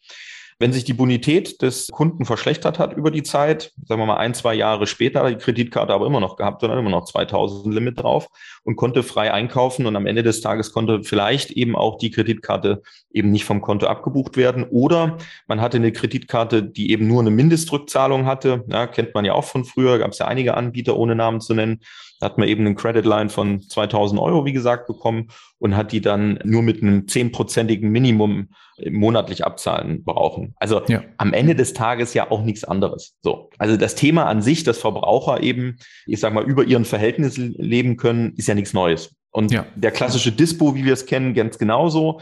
Wenn 0.58 0.72
sich 0.72 0.86
die 0.86 0.94
Bonität 0.94 1.62
des 1.62 1.88
Kunden 1.88 2.24
verschlechtert 2.24 2.80
hat 2.80 2.94
über 2.94 3.12
die 3.12 3.24
Zeit, 3.24 3.74
sagen 3.86 4.02
wir 4.02 4.06
mal 4.06 4.16
ein, 4.16 4.34
zwei 4.34 4.54
Jahre 4.54 4.88
später, 4.88 5.30
die 5.30 5.36
Kreditkarte 5.36 5.94
aber 5.94 6.06
immer 6.06 6.22
noch 6.22 6.38
gehabt 6.38 6.64
dann 6.64 6.78
immer 6.78 6.90
noch 6.90 7.04
2000 7.04 7.74
Limit 7.74 8.02
drauf 8.02 8.30
und 8.64 8.78
konnte 8.78 9.04
frei 9.04 9.34
einkaufen 9.34 9.86
und 9.86 9.98
am 9.98 10.06
Ende 10.06 10.24
des 10.24 10.40
Tages 10.40 10.72
konnte 10.72 11.04
vielleicht 11.04 11.52
eben 11.52 11.76
auch 11.76 11.98
die 11.98 12.10
Kreditkarte 12.10 12.84
eben 13.12 13.32
nicht 13.32 13.44
vom 13.44 13.62
Konto 13.62 13.88
abgebucht 13.88 14.38
werden. 14.38 14.64
Oder 14.64 15.18
man 15.48 15.60
hatte 15.60 15.76
eine 15.76 15.92
Kreditkarte, 15.92 16.64
die 16.64 16.92
eben 16.92 17.06
nur 17.06 17.20
eine 17.20 17.32
Mindestrückzahlung 17.32 18.26
hatte, 18.26 18.64
ja, 18.68 18.88
kennt 18.88 19.14
man 19.14 19.26
ja 19.26 19.34
auch 19.34 19.44
von 19.44 19.66
früher, 19.66 20.00
gab 20.00 20.12
es 20.12 20.20
ja 20.20 20.28
einige 20.28 20.56
Anbieter, 20.56 20.96
ohne 20.96 21.16
Namen 21.16 21.42
zu 21.42 21.54
nennen, 21.54 21.82
da 22.26 22.32
hat 22.32 22.40
man 22.40 22.48
eben 22.48 22.66
einen 22.66 22.76
Credit 22.76 23.06
Line 23.06 23.30
von 23.30 23.62
2000 23.62 24.20
Euro, 24.20 24.46
wie 24.46 24.52
gesagt, 24.52 24.88
bekommen 24.88 25.28
und 25.60 25.78
hat 25.78 25.92
die 25.92 26.02
dann 26.02 26.40
nur 26.44 26.64
mit 26.64 26.82
einem 26.82 27.08
zehnprozentigen 27.08 27.92
Minimum 27.92 28.50
monatlich 28.90 29.46
abzahlen 29.46 30.04
brauchen. 30.04 30.56
Also 30.58 30.82
ja. 30.88 31.04
am 31.18 31.34
Ende 31.34 31.54
des 31.54 31.74
Tages 31.74 32.16
ja 32.16 32.32
auch 32.32 32.42
nichts 32.42 32.64
anderes. 32.64 33.16
So. 33.22 33.52
Also 33.60 33.78
das 33.78 33.94
Thema 33.94 34.26
an 34.26 34.42
sich, 34.42 34.64
dass 34.64 34.80
Verbraucher 34.80 35.44
eben, 35.44 35.78
ich 36.08 36.20
sag 36.20 36.34
mal, 36.34 36.44
über 36.44 36.64
ihren 36.64 36.84
Verhältnissen 36.84 37.54
leben 37.60 37.96
können, 37.96 38.34
ist 38.38 38.48
ja 38.48 38.56
nichts 38.56 38.74
Neues. 38.74 39.16
Und 39.30 39.52
ja. 39.52 39.68
der 39.76 39.92
klassische 39.92 40.32
Dispo, 40.32 40.74
wie 40.74 40.84
wir 40.84 40.94
es 40.94 41.06
kennen, 41.06 41.36
ganz 41.36 41.60
genauso. 41.60 42.22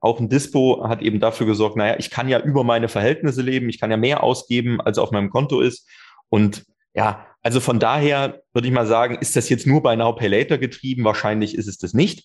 Auch 0.00 0.18
ein 0.18 0.28
Dispo 0.28 0.84
hat 0.88 1.00
eben 1.00 1.20
dafür 1.20 1.46
gesorgt, 1.46 1.76
naja, 1.76 1.94
ich 1.98 2.10
kann 2.10 2.28
ja 2.28 2.40
über 2.40 2.64
meine 2.64 2.88
Verhältnisse 2.88 3.40
leben, 3.40 3.68
ich 3.68 3.78
kann 3.78 3.92
ja 3.92 3.96
mehr 3.96 4.24
ausgeben, 4.24 4.80
als 4.80 4.98
auf 4.98 5.12
meinem 5.12 5.30
Konto 5.30 5.60
ist. 5.60 5.88
Und 6.28 6.64
ja, 6.92 7.26
also 7.44 7.60
von 7.60 7.78
daher 7.78 8.42
würde 8.54 8.66
ich 8.66 8.74
mal 8.74 8.86
sagen, 8.86 9.18
ist 9.20 9.36
das 9.36 9.50
jetzt 9.50 9.66
nur 9.66 9.82
bei 9.82 9.94
Now 9.94 10.14
Pay 10.14 10.28
Later 10.28 10.56
getrieben? 10.56 11.04
Wahrscheinlich 11.04 11.54
ist 11.54 11.68
es 11.68 11.76
das 11.76 11.92
nicht. 11.92 12.24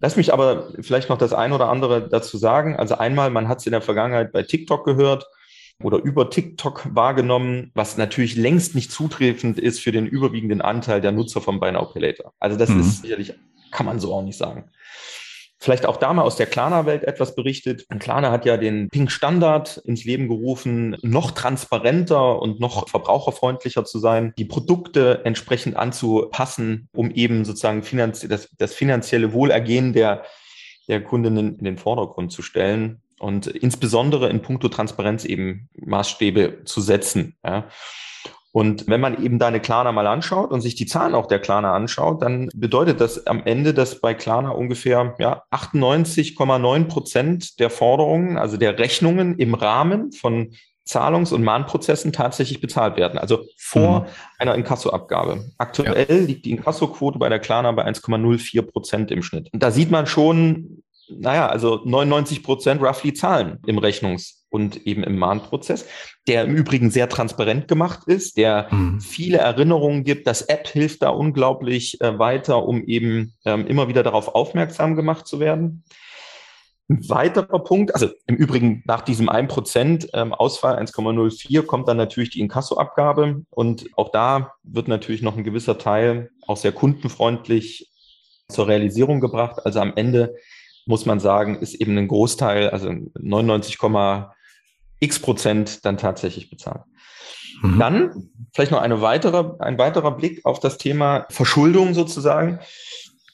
Lass 0.00 0.16
mich 0.16 0.32
aber 0.32 0.72
vielleicht 0.80 1.08
noch 1.08 1.18
das 1.18 1.32
ein 1.32 1.52
oder 1.52 1.68
andere 1.68 2.08
dazu 2.08 2.36
sagen. 2.36 2.76
Also 2.76 2.98
einmal, 2.98 3.30
man 3.30 3.48
hat 3.48 3.60
es 3.60 3.66
in 3.66 3.72
der 3.72 3.80
Vergangenheit 3.80 4.32
bei 4.32 4.42
TikTok 4.42 4.84
gehört. 4.84 5.24
oder 5.82 5.98
über 5.98 6.30
TikTok 6.30 6.94
wahrgenommen, 6.94 7.72
was 7.74 7.96
natürlich 7.96 8.36
längst 8.36 8.74
nicht 8.74 8.92
zutreffend 8.92 9.58
ist 9.58 9.80
für 9.80 9.90
den 9.92 10.06
überwiegenden 10.06 10.60
Anteil 10.60 11.00
der 11.00 11.10
Nutzer 11.10 11.40
von 11.40 11.58
Buy 11.58 11.72
Now 11.72 11.86
Pay 11.86 12.02
Later. 12.02 12.32
Also 12.38 12.56
das 12.56 12.70
mhm. 12.70 12.80
ist 12.80 13.02
sicherlich, 13.02 13.34
kann 13.70 13.86
man 13.86 13.98
so 13.98 14.14
auch 14.14 14.22
nicht 14.22 14.38
sagen. 14.38 14.70
Vielleicht 15.64 15.86
auch 15.86 15.96
da 15.96 16.12
mal 16.12 16.20
aus 16.20 16.36
der 16.36 16.44
Klarna-Welt 16.44 17.04
etwas 17.04 17.34
berichtet. 17.34 17.86
Klarna 17.98 18.30
hat 18.30 18.44
ja 18.44 18.58
den 18.58 18.90
Pink 18.90 19.10
Standard 19.10 19.78
ins 19.86 20.04
Leben 20.04 20.28
gerufen, 20.28 20.94
noch 21.00 21.30
transparenter 21.30 22.38
und 22.42 22.60
noch 22.60 22.86
verbraucherfreundlicher 22.86 23.86
zu 23.86 23.98
sein, 23.98 24.34
die 24.36 24.44
Produkte 24.44 25.22
entsprechend 25.24 25.74
anzupassen, 25.74 26.90
um 26.92 27.10
eben 27.10 27.46
sozusagen 27.46 27.82
finanzie 27.82 28.28
das, 28.28 28.50
das 28.58 28.74
finanzielle 28.74 29.32
Wohlergehen 29.32 29.94
der, 29.94 30.24
der 30.86 31.02
Kundinnen 31.02 31.56
in 31.56 31.64
den 31.64 31.78
Vordergrund 31.78 32.30
zu 32.30 32.42
stellen 32.42 33.00
und 33.18 33.46
insbesondere 33.46 34.28
in 34.28 34.42
puncto 34.42 34.68
Transparenz 34.68 35.24
eben 35.24 35.70
Maßstäbe 35.78 36.64
zu 36.66 36.82
setzen. 36.82 37.38
Ja. 37.42 37.68
Und 38.54 38.86
wenn 38.86 39.00
man 39.00 39.20
eben 39.20 39.40
deine 39.40 39.58
Klarna 39.58 39.90
mal 39.90 40.06
anschaut 40.06 40.52
und 40.52 40.60
sich 40.60 40.76
die 40.76 40.86
Zahlen 40.86 41.16
auch 41.16 41.26
der 41.26 41.40
Klarna 41.40 41.74
anschaut, 41.74 42.22
dann 42.22 42.50
bedeutet 42.54 43.00
das 43.00 43.26
am 43.26 43.42
Ende, 43.44 43.74
dass 43.74 44.00
bei 44.00 44.14
Klarna 44.14 44.50
ungefähr 44.50 45.16
ja, 45.18 45.42
98,9 45.50 46.84
Prozent 46.84 47.58
der 47.58 47.68
Forderungen, 47.68 48.38
also 48.38 48.56
der 48.56 48.78
Rechnungen 48.78 49.40
im 49.40 49.54
Rahmen 49.54 50.12
von 50.12 50.52
Zahlungs- 50.84 51.32
und 51.32 51.42
Mahnprozessen 51.42 52.12
tatsächlich 52.12 52.60
bezahlt 52.60 52.96
werden, 52.96 53.18
also 53.18 53.44
vor 53.58 54.02
mhm. 54.02 54.06
einer 54.38 54.54
Inkassoabgabe. 54.54 55.50
Aktuell 55.58 56.06
ja. 56.08 56.24
liegt 56.24 56.44
die 56.44 56.52
Inkassoquote 56.52 57.18
bei 57.18 57.28
der 57.28 57.40
Klarna 57.40 57.72
bei 57.72 57.84
1,04 57.84 58.62
Prozent 58.62 59.10
im 59.10 59.24
Schnitt. 59.24 59.52
Und 59.52 59.64
da 59.64 59.72
sieht 59.72 59.90
man 59.90 60.06
schon, 60.06 60.84
naja, 61.08 61.48
also 61.48 61.80
99 61.84 62.44
Prozent 62.44 62.80
roughly 62.80 63.14
zahlen 63.14 63.58
im 63.66 63.80
Rechnungs- 63.80 64.43
und 64.54 64.86
eben 64.86 65.02
im 65.02 65.18
Mahnprozess, 65.18 65.84
der 66.28 66.44
im 66.44 66.54
Übrigen 66.54 66.92
sehr 66.92 67.08
transparent 67.08 67.66
gemacht 67.66 68.06
ist, 68.06 68.36
der 68.36 68.68
mhm. 68.70 69.00
viele 69.00 69.38
Erinnerungen 69.38 70.04
gibt. 70.04 70.28
Das 70.28 70.42
App 70.42 70.68
hilft 70.68 71.02
da 71.02 71.08
unglaublich 71.08 72.00
äh, 72.00 72.20
weiter, 72.20 72.64
um 72.64 72.84
eben 72.84 73.34
ähm, 73.44 73.66
immer 73.66 73.88
wieder 73.88 74.04
darauf 74.04 74.32
aufmerksam 74.36 74.94
gemacht 74.94 75.26
zu 75.26 75.40
werden. 75.40 75.82
Ein 76.88 77.08
weiterer 77.08 77.64
Punkt, 77.64 77.94
also 77.94 78.10
im 78.28 78.36
Übrigen 78.36 78.84
nach 78.86 79.00
diesem 79.00 79.28
1% 79.28 80.10
ähm, 80.14 80.32
Ausfall 80.32 80.78
1,04 80.78 81.62
kommt 81.62 81.88
dann 81.88 81.96
natürlich 81.96 82.30
die 82.30 82.40
Inkassoabgabe 82.40 83.42
und 83.50 83.86
auch 83.96 84.12
da 84.12 84.52
wird 84.62 84.86
natürlich 84.86 85.22
noch 85.22 85.36
ein 85.36 85.42
gewisser 85.42 85.78
Teil 85.78 86.30
auch 86.46 86.58
sehr 86.58 86.72
kundenfreundlich 86.72 87.90
zur 88.48 88.68
Realisierung 88.68 89.18
gebracht. 89.18 89.66
Also 89.66 89.80
am 89.80 89.94
Ende 89.96 90.36
muss 90.86 91.06
man 91.06 91.18
sagen, 91.18 91.56
ist 91.56 91.74
eben 91.74 91.98
ein 91.98 92.06
Großteil, 92.06 92.70
also 92.70 92.92
99, 93.18 93.78
x 95.04 95.18
Prozent 95.18 95.84
dann 95.84 95.96
tatsächlich 95.96 96.50
bezahlt. 96.50 96.82
Mhm. 97.62 97.78
Dann 97.78 98.30
vielleicht 98.52 98.72
noch 98.72 98.80
eine 98.80 99.00
weitere, 99.00 99.52
ein 99.58 99.78
weiterer 99.78 100.10
Blick 100.16 100.44
auf 100.44 100.60
das 100.60 100.78
Thema 100.78 101.26
Verschuldung 101.30 101.94
sozusagen. 101.94 102.60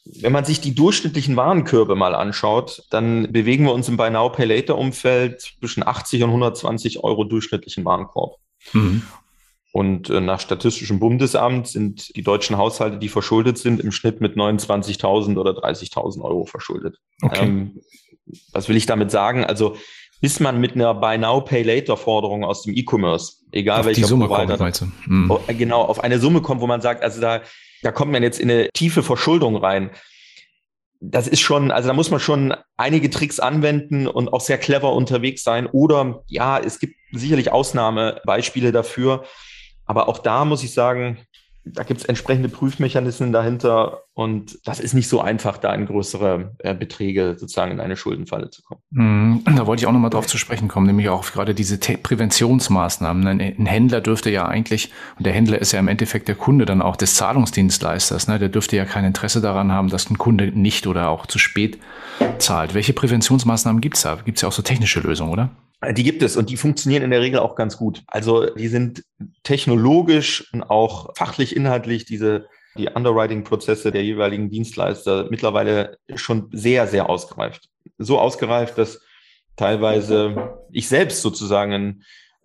Wenn 0.05 0.33
man 0.33 0.45
sich 0.45 0.61
die 0.61 0.75
durchschnittlichen 0.75 1.37
Warenkörbe 1.37 1.95
mal 1.95 2.15
anschaut, 2.15 2.83
dann 2.91 3.31
bewegen 3.33 3.65
wir 3.65 3.73
uns 3.73 3.89
im 3.89 3.97
Buy 3.97 4.11
Now 4.11 4.31
Pay 4.31 4.47
Later 4.47 4.79
Umfeld 4.79 5.41
zwischen 5.61 5.87
80 5.87 6.23
und 6.23 6.31
120 6.31 7.05
Euro 7.05 7.25
durchschnittlichen 7.25 7.85
Warenkorb. 7.85 8.37
Mhm. 8.73 9.03
Und 9.73 10.11
äh, 10.11 10.21
nach 10.21 10.41
Statistischem 10.41 10.99
Bundesamt 10.99 11.69
sind 11.69 12.17
die 12.17 12.23
deutschen 12.23 12.59
Haushalte, 12.59 12.99
die 12.99 13.09
verschuldet 13.09 13.59
sind, 13.59 13.81
im 13.81 13.93
Schnitt 13.93 14.21
mit 14.21 14.37
29.000 14.37 15.39
oder 15.39 15.53
30.000 15.53 16.23
Euro 16.23 16.45
verschuldet. 16.45 16.99
Okay. 17.23 17.45
Ähm, 17.45 17.81
was 18.53 18.69
will 18.69 18.77
ich 18.77 18.87
damit 18.87 19.11
sagen? 19.11 19.45
Also 19.45 19.77
bis 20.21 20.41
man 20.41 20.61
mit 20.61 20.75
einer 20.75 20.95
Buy 20.95 21.19
Now 21.19 21.41
Pay 21.41 21.63
Later 21.63 21.97
Forderung 21.97 22.45
aus 22.45 22.63
dem 22.63 22.77
E-Commerce, 22.77 23.37
egal 23.53 23.81
auf 23.81 23.87
welcher 23.87 24.03
die 24.03 24.07
Summe 24.07 24.27
Provider, 24.27 24.59
kommt, 24.59 24.83
mhm. 25.07 25.41
genau 25.49 25.83
auf 25.83 26.03
eine 26.03 26.19
Summe 26.19 26.43
kommt, 26.43 26.61
wo 26.61 26.67
man 26.67 26.81
sagt, 26.81 27.03
also 27.03 27.21
da 27.21 27.41
da 27.83 27.93
kommt 27.93 28.13
man 28.13 28.23
jetzt 28.23 28.41
in 28.41 28.51
eine 28.51 28.69
tiefe 28.73 29.03
Verschuldung 29.03 29.57
rein. 29.57 29.91
Das 31.01 31.29
ist 31.29 31.41
schon, 31.41 31.71
also 31.71 31.89
da 31.89 31.95
muss 31.95 32.11
man 32.11 32.21
schon 32.21 32.55
einige 32.77 33.09
Tricks 33.09 33.41
anwenden 33.41 34.07
und 34.07 34.33
auch 34.33 34.43
sehr 34.43 34.59
clever 34.59 34.93
unterwegs 34.93 35.43
sein. 35.43 35.67
Oder 35.67 36.23
ja, 36.27 36.59
es 36.59 36.79
gibt 36.79 36.95
sicherlich 37.13 37.51
Ausnahmebeispiele 37.51 38.71
dafür. 38.71 39.25
Aber 39.87 40.09
auch 40.09 40.19
da 40.19 40.45
muss 40.45 40.63
ich 40.63 40.75
sagen, 40.75 41.19
da 41.65 41.83
gibt 41.83 42.01
es 42.01 42.07
entsprechende 42.07 42.49
Prüfmechanismen 42.49 43.33
dahinter 43.33 44.05
und 44.15 44.59
das 44.67 44.81
ist 44.81 44.95
nicht 44.95 45.09
so 45.09 45.21
einfach, 45.21 45.59
da 45.59 45.75
in 45.75 45.87
größere 45.87 46.55
äh, 46.59 46.75
Beträge 46.75 47.37
sozusagen 47.39 47.73
in 47.73 47.81
eine 47.81 47.97
Schuldenfalle 47.97 48.51
zu 48.51 48.63
kommen. 48.63 48.81
Mhm. 48.91 49.43
Da 49.45 49.67
wollte 49.67 49.83
ich 49.83 49.87
auch 49.87 49.93
nochmal 49.93 50.11
drauf 50.11 50.27
zu 50.27 50.39
sprechen 50.39 50.69
kommen, 50.69 50.87
nämlich 50.87 51.11
auch 51.11 51.31
gerade 51.31 51.55
diese 51.55 51.79
Te 51.79 51.99
Präventionsmaßnahmen. 51.99 53.27
Ein, 53.27 53.41
ein, 53.41 53.67
Händler 53.67 54.01
dürfte 54.01 54.31
ja 54.31 54.47
eigentlich, 54.47 54.91
und 55.19 55.27
der 55.27 55.35
Händler 55.35 55.61
ist 55.61 55.73
ja 55.73 55.81
im 55.81 55.89
Endeffekt 55.89 56.29
der 56.29 56.35
Kunde 56.35 56.65
dann 56.65 56.81
auch 56.81 56.97
des 56.97 57.15
Zahlungsdienstleisters, 57.15 58.27
ne? 58.27 58.39
der 58.39 58.49
dürfte 58.49 58.77
ja 58.77 58.87
kein 58.87 59.05
Interesse 59.05 59.41
daran 59.41 59.71
haben, 59.71 59.91
dass 59.91 60.09
ein 60.11 60.19
Kunde 60.19 60.47
nicht 60.47 60.87
oder 60.87 61.11
auch 61.11 61.27
zu 61.27 61.39
spät 61.39 61.79
zahlt. 62.39 62.75
Welche 62.75 62.95
Präventionsmaßnahmen 62.95 63.81
gibt 63.81 63.97
es 63.97 64.03
da? 64.03 64.17
Gibt 64.25 64.39
es 64.39 64.43
ja 64.43 64.49
auch 64.49 64.53
so 64.53 64.63
technische 64.63 65.01
Lösungen, 65.01 65.31
oder? 65.31 65.51
Die 65.97 66.03
gibt 66.03 66.23
es 66.23 66.37
und 66.37 66.51
die 66.51 66.59
funktionieren 66.59 67.03
in 67.03 67.11
der 67.11 67.23
Regel 67.23 67.39
auch 67.39 67.55
ganz 67.55 67.79
gut. 67.79 68.03
Also 68.07 68.47
die 68.55 68.69
sind 68.69 69.03
technologisch 69.43 70.53
und 70.53 70.63
auch 70.63 71.17
fachlich 71.17 71.57
inhaltlich 71.57 72.05
diese 72.05 72.47
die 72.77 72.89
Underwriting-Prozesse 72.89 73.91
der 73.91 74.05
jeweiligen 74.05 74.51
Dienstleister 74.51 75.27
mittlerweile 75.31 75.99
schon 76.15 76.49
sehr, 76.53 76.87
sehr 76.87 77.09
ausgereift. 77.09 77.69
So 77.99 78.19
ausgereift, 78.19 78.79
dass 78.79 79.01
teilweise 79.57 80.55
ich 80.71 80.89
selbst 80.89 81.23
sozusagen 81.23 82.03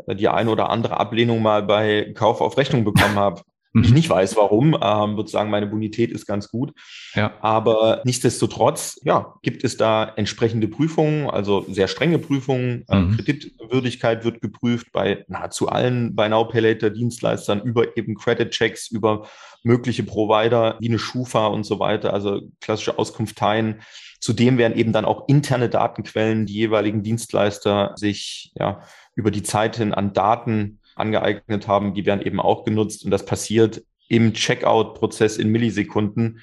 die 0.08 0.28
eine 0.28 0.50
oder 0.50 0.70
andere 0.70 0.98
Ablehnung 0.98 1.42
mal 1.42 1.64
bei 1.64 2.12
Kauf 2.16 2.42
auf 2.42 2.58
Rechnung 2.58 2.84
bekommen 2.84 3.16
habe, 3.16 3.42
ich 3.84 3.90
mhm. 3.90 3.96
nicht 3.96 4.10
weiß, 4.10 4.38
warum. 4.38 4.78
Ähm, 4.82 5.18
würde 5.18 5.30
sagen, 5.30 5.50
meine 5.50 5.68
Bonität 5.68 6.12
ist 6.12 6.26
ganz 6.26 6.50
gut. 6.50 6.74
Ja. 7.14 7.34
Aber 7.42 8.02
nichtsdestotrotz, 8.06 9.00
ja, 9.04 9.36
gibt 9.42 9.64
es 9.64 9.76
da 9.76 10.14
entsprechende 10.16 10.68
Prüfungen, 10.68 11.30
also 11.30 11.66
sehr 11.70 11.88
strenge 11.88 12.20
Prüfungen. 12.20 12.86
Ähm, 12.90 13.10
mhm. 13.10 13.18
Kreditwürdigkeit 13.18 14.24
wird 14.24 14.42
geprüft 14.42 14.92
bei 14.94 15.26
nahezu 15.28 15.68
allen 15.68 16.16
Buy 16.16 16.30
Now 16.30 16.48
Pay 16.48 16.62
Later 16.62 16.90
Dienstleistern 16.90 17.62
über 17.62 17.98
eben 17.98 18.16
Credit 18.16 18.50
Checks, 18.50 18.90
über 18.90 19.28
mögliche 19.64 20.04
Provider 20.04 20.78
wie 20.80 20.90
eine 20.90 21.00
Schufa 21.00 21.48
und 21.48 21.66
so 21.66 21.80
weiter, 21.80 22.14
also 22.14 22.42
klassische 22.62 22.98
Auskunfteien. 22.98 23.82
Zudem 24.22 24.58
werden 24.58 24.78
eben 24.78 24.94
dann 24.94 25.06
auch 25.06 25.28
interne 25.28 25.70
Datenquellen, 25.70 26.46
die 26.46 26.54
jeweiligen 26.54 27.04
Dienstleister 27.04 27.94
sich 27.96 28.54
ja 28.58 28.82
über 29.16 29.32
die 29.32 29.44
Zeit 29.44 29.76
hin 29.76 29.94
an 29.94 30.14
Daten 30.14 30.80
angeeignet 30.96 31.68
haben, 31.68 31.94
die 31.94 32.06
werden 32.06 32.26
eben 32.26 32.40
auch 32.40 32.66
genutzt 32.66 33.06
und 33.06 33.12
das 33.12 33.26
passiert 33.26 33.84
im 34.08 34.34
Checkout-Prozess 34.34 35.38
in 35.38 35.50
Millisekunden. 35.50 36.42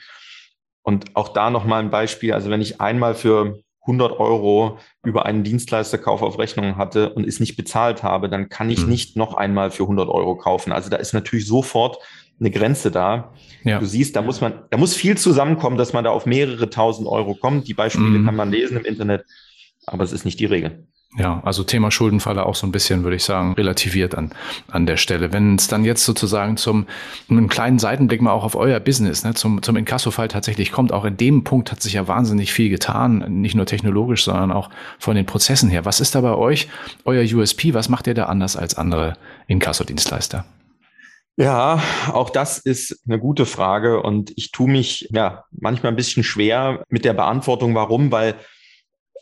Und 0.83 1.15
auch 1.15 1.29
da 1.29 1.51
nochmal 1.51 1.81
ein 1.81 1.91
Beispiel. 1.91 2.33
Also 2.33 2.51
wenn 2.51 2.61
ich 2.61 2.81
einmal 2.81 3.15
für 3.15 3.61
100 3.83 4.19
Euro 4.19 4.79
über 5.05 5.27
einen 5.27 5.45
Dienstleisterkauf 5.45 6.23
auf 6.23 6.39
Rechnung 6.39 6.77
hatte 6.77 7.13
und 7.13 7.27
es 7.27 7.41
nicht 7.41 7.57
bezahlt 7.57 8.03
habe, 8.03 8.29
dann 8.29 8.49
kann 8.49 8.71
ich 8.71 8.83
mhm. 8.83 8.91
nicht 8.91 9.17
noch 9.17 9.35
einmal 9.35 9.71
für 9.71 9.85
100 9.85 10.09
Euro 10.09 10.37
kaufen. 10.37 10.73
Also 10.73 10.91
da 10.91 10.97
ist 10.97 11.13
natürlich 11.13 11.47
sofort 11.47 11.99
eine 12.39 12.51
Grenze 12.51 12.91
da. 12.91 13.33
Ja. 13.65 13.79
Du 13.79 13.87
siehst, 13.87 14.17
da 14.17 14.23
muss 14.23 14.41
man, 14.41 14.65
da 14.71 14.79
muss 14.79 14.95
viel 14.95 15.17
zusammenkommen, 15.17 15.77
dass 15.77 15.93
man 15.93 16.05
da 16.05 16.11
auf 16.11 16.27
mehrere 16.27 16.71
tausend 16.71 17.09
Euro 17.09 17.35
kommt. 17.35 17.69
Die 17.69 17.75
Beispiele 17.75 18.19
mhm. 18.19 18.25
kann 18.25 18.37
man 18.37 18.51
lesen 18.51 18.77
im 18.77 18.85
Internet, 18.85 19.25
aber 19.87 20.05
es 20.05 20.13
ist 20.13 20.25
nicht 20.25 20.39
die 20.41 20.47
Regel. 20.47 20.87
Ja, 21.19 21.43
also 21.45 21.63
Thema 21.63 21.91
Schuldenfalle 21.91 22.47
auch 22.47 22.55
so 22.55 22.67
ein 22.67 22.73
bisschen, 22.73 23.03
würde 23.03 23.17
ich 23.17 23.25
sagen, 23.25 23.53
relativiert 23.53 24.15
an, 24.15 24.31
an 24.71 24.87
der 24.87 24.97
Stelle. 24.97 25.31
Wenn 25.31 25.57
es 25.57 25.69
dann 25.69 25.85
jetzt 25.85 26.07
sozusagen 26.07 26.57
zum 26.57 26.87
einem 27.29 27.51
kleinen 27.51 27.79
Seitenblick 27.79 28.23
mal 28.23 28.33
auch 28.33 28.45
auf 28.45 28.55
euer 28.55 28.81
Business, 28.81 29.23
ne, 29.23 29.35
zum, 29.35 29.63
zum 29.63 29.77
Inkasso-Fall 29.77 30.29
tatsächlich 30.29 30.73
kommt, 30.73 30.91
auch 30.91 31.05
in 31.05 31.19
dem 31.19 31.45
Punkt 31.45 31.71
hat 31.71 31.83
sich 31.83 31.93
ja 31.93 32.09
wahnsinnig 32.09 32.55
viel 32.55 32.71
getan, 32.71 33.25
nicht 33.29 33.55
nur 33.55 33.67
technologisch, 33.67 34.25
sondern 34.25 34.53
auch 34.53 34.71
von 34.99 35.15
den 35.15 35.27
Prozessen 35.27 35.69
her. 35.69 35.85
Was 35.85 36.01
ist 36.01 36.15
da 36.15 36.23
bei 36.23 36.35
euch 36.35 36.69
euer 37.05 37.23
USP? 37.23 37.75
Was 37.75 37.91
macht 37.91 38.07
ihr 38.07 38.15
da 38.15 38.25
anders 38.25 38.57
als 38.57 38.75
andere 38.79 39.19
Inkasso-Dienstleister? 39.49 40.47
Ja, 41.37 41.83
auch 42.13 42.31
das 42.31 42.59
ist 42.59 43.03
eine 43.07 43.19
gute 43.19 43.45
Frage 43.45 44.03
und 44.03 44.33
ich 44.37 44.51
tue 44.51 44.71
mich 44.71 45.09
ja 45.11 45.45
manchmal 45.51 45.93
ein 45.93 45.97
bisschen 45.97 46.25
schwer 46.25 46.85
mit 46.89 47.05
der 47.05 47.15
Beantwortung, 47.15 47.75
warum, 47.75 48.11
weil 48.11 48.35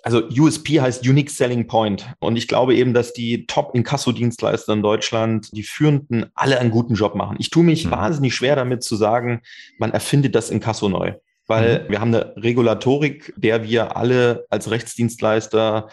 also 0.02 0.28
USP 0.28 0.80
heißt 0.80 1.06
Unique 1.06 1.30
Selling 1.30 1.66
Point. 1.66 2.06
Und 2.20 2.36
ich 2.36 2.48
glaube 2.48 2.74
eben, 2.74 2.94
dass 2.94 3.12
die 3.12 3.46
Top-Inkasso-Dienstleister 3.46 4.72
in 4.72 4.82
Deutschland, 4.82 5.54
die 5.56 5.62
führenden, 5.62 6.26
alle 6.34 6.58
einen 6.58 6.70
guten 6.70 6.94
Job 6.94 7.14
machen. 7.14 7.36
Ich 7.38 7.50
tue 7.50 7.64
mich 7.64 7.86
mhm. 7.86 7.90
wahnsinnig 7.90 8.34
schwer 8.34 8.56
damit 8.56 8.82
zu 8.82 8.96
sagen, 8.96 9.42
man 9.78 9.92
erfindet 9.92 10.34
das 10.34 10.50
Inkasso 10.50 10.88
neu. 10.88 11.14
Weil 11.46 11.84
mhm. 11.84 11.90
wir 11.90 12.00
haben 12.00 12.14
eine 12.14 12.36
Regulatorik, 12.36 13.34
der 13.36 13.64
wir 13.64 13.96
alle 13.96 14.46
als 14.50 14.70
Rechtsdienstleister 14.70 15.88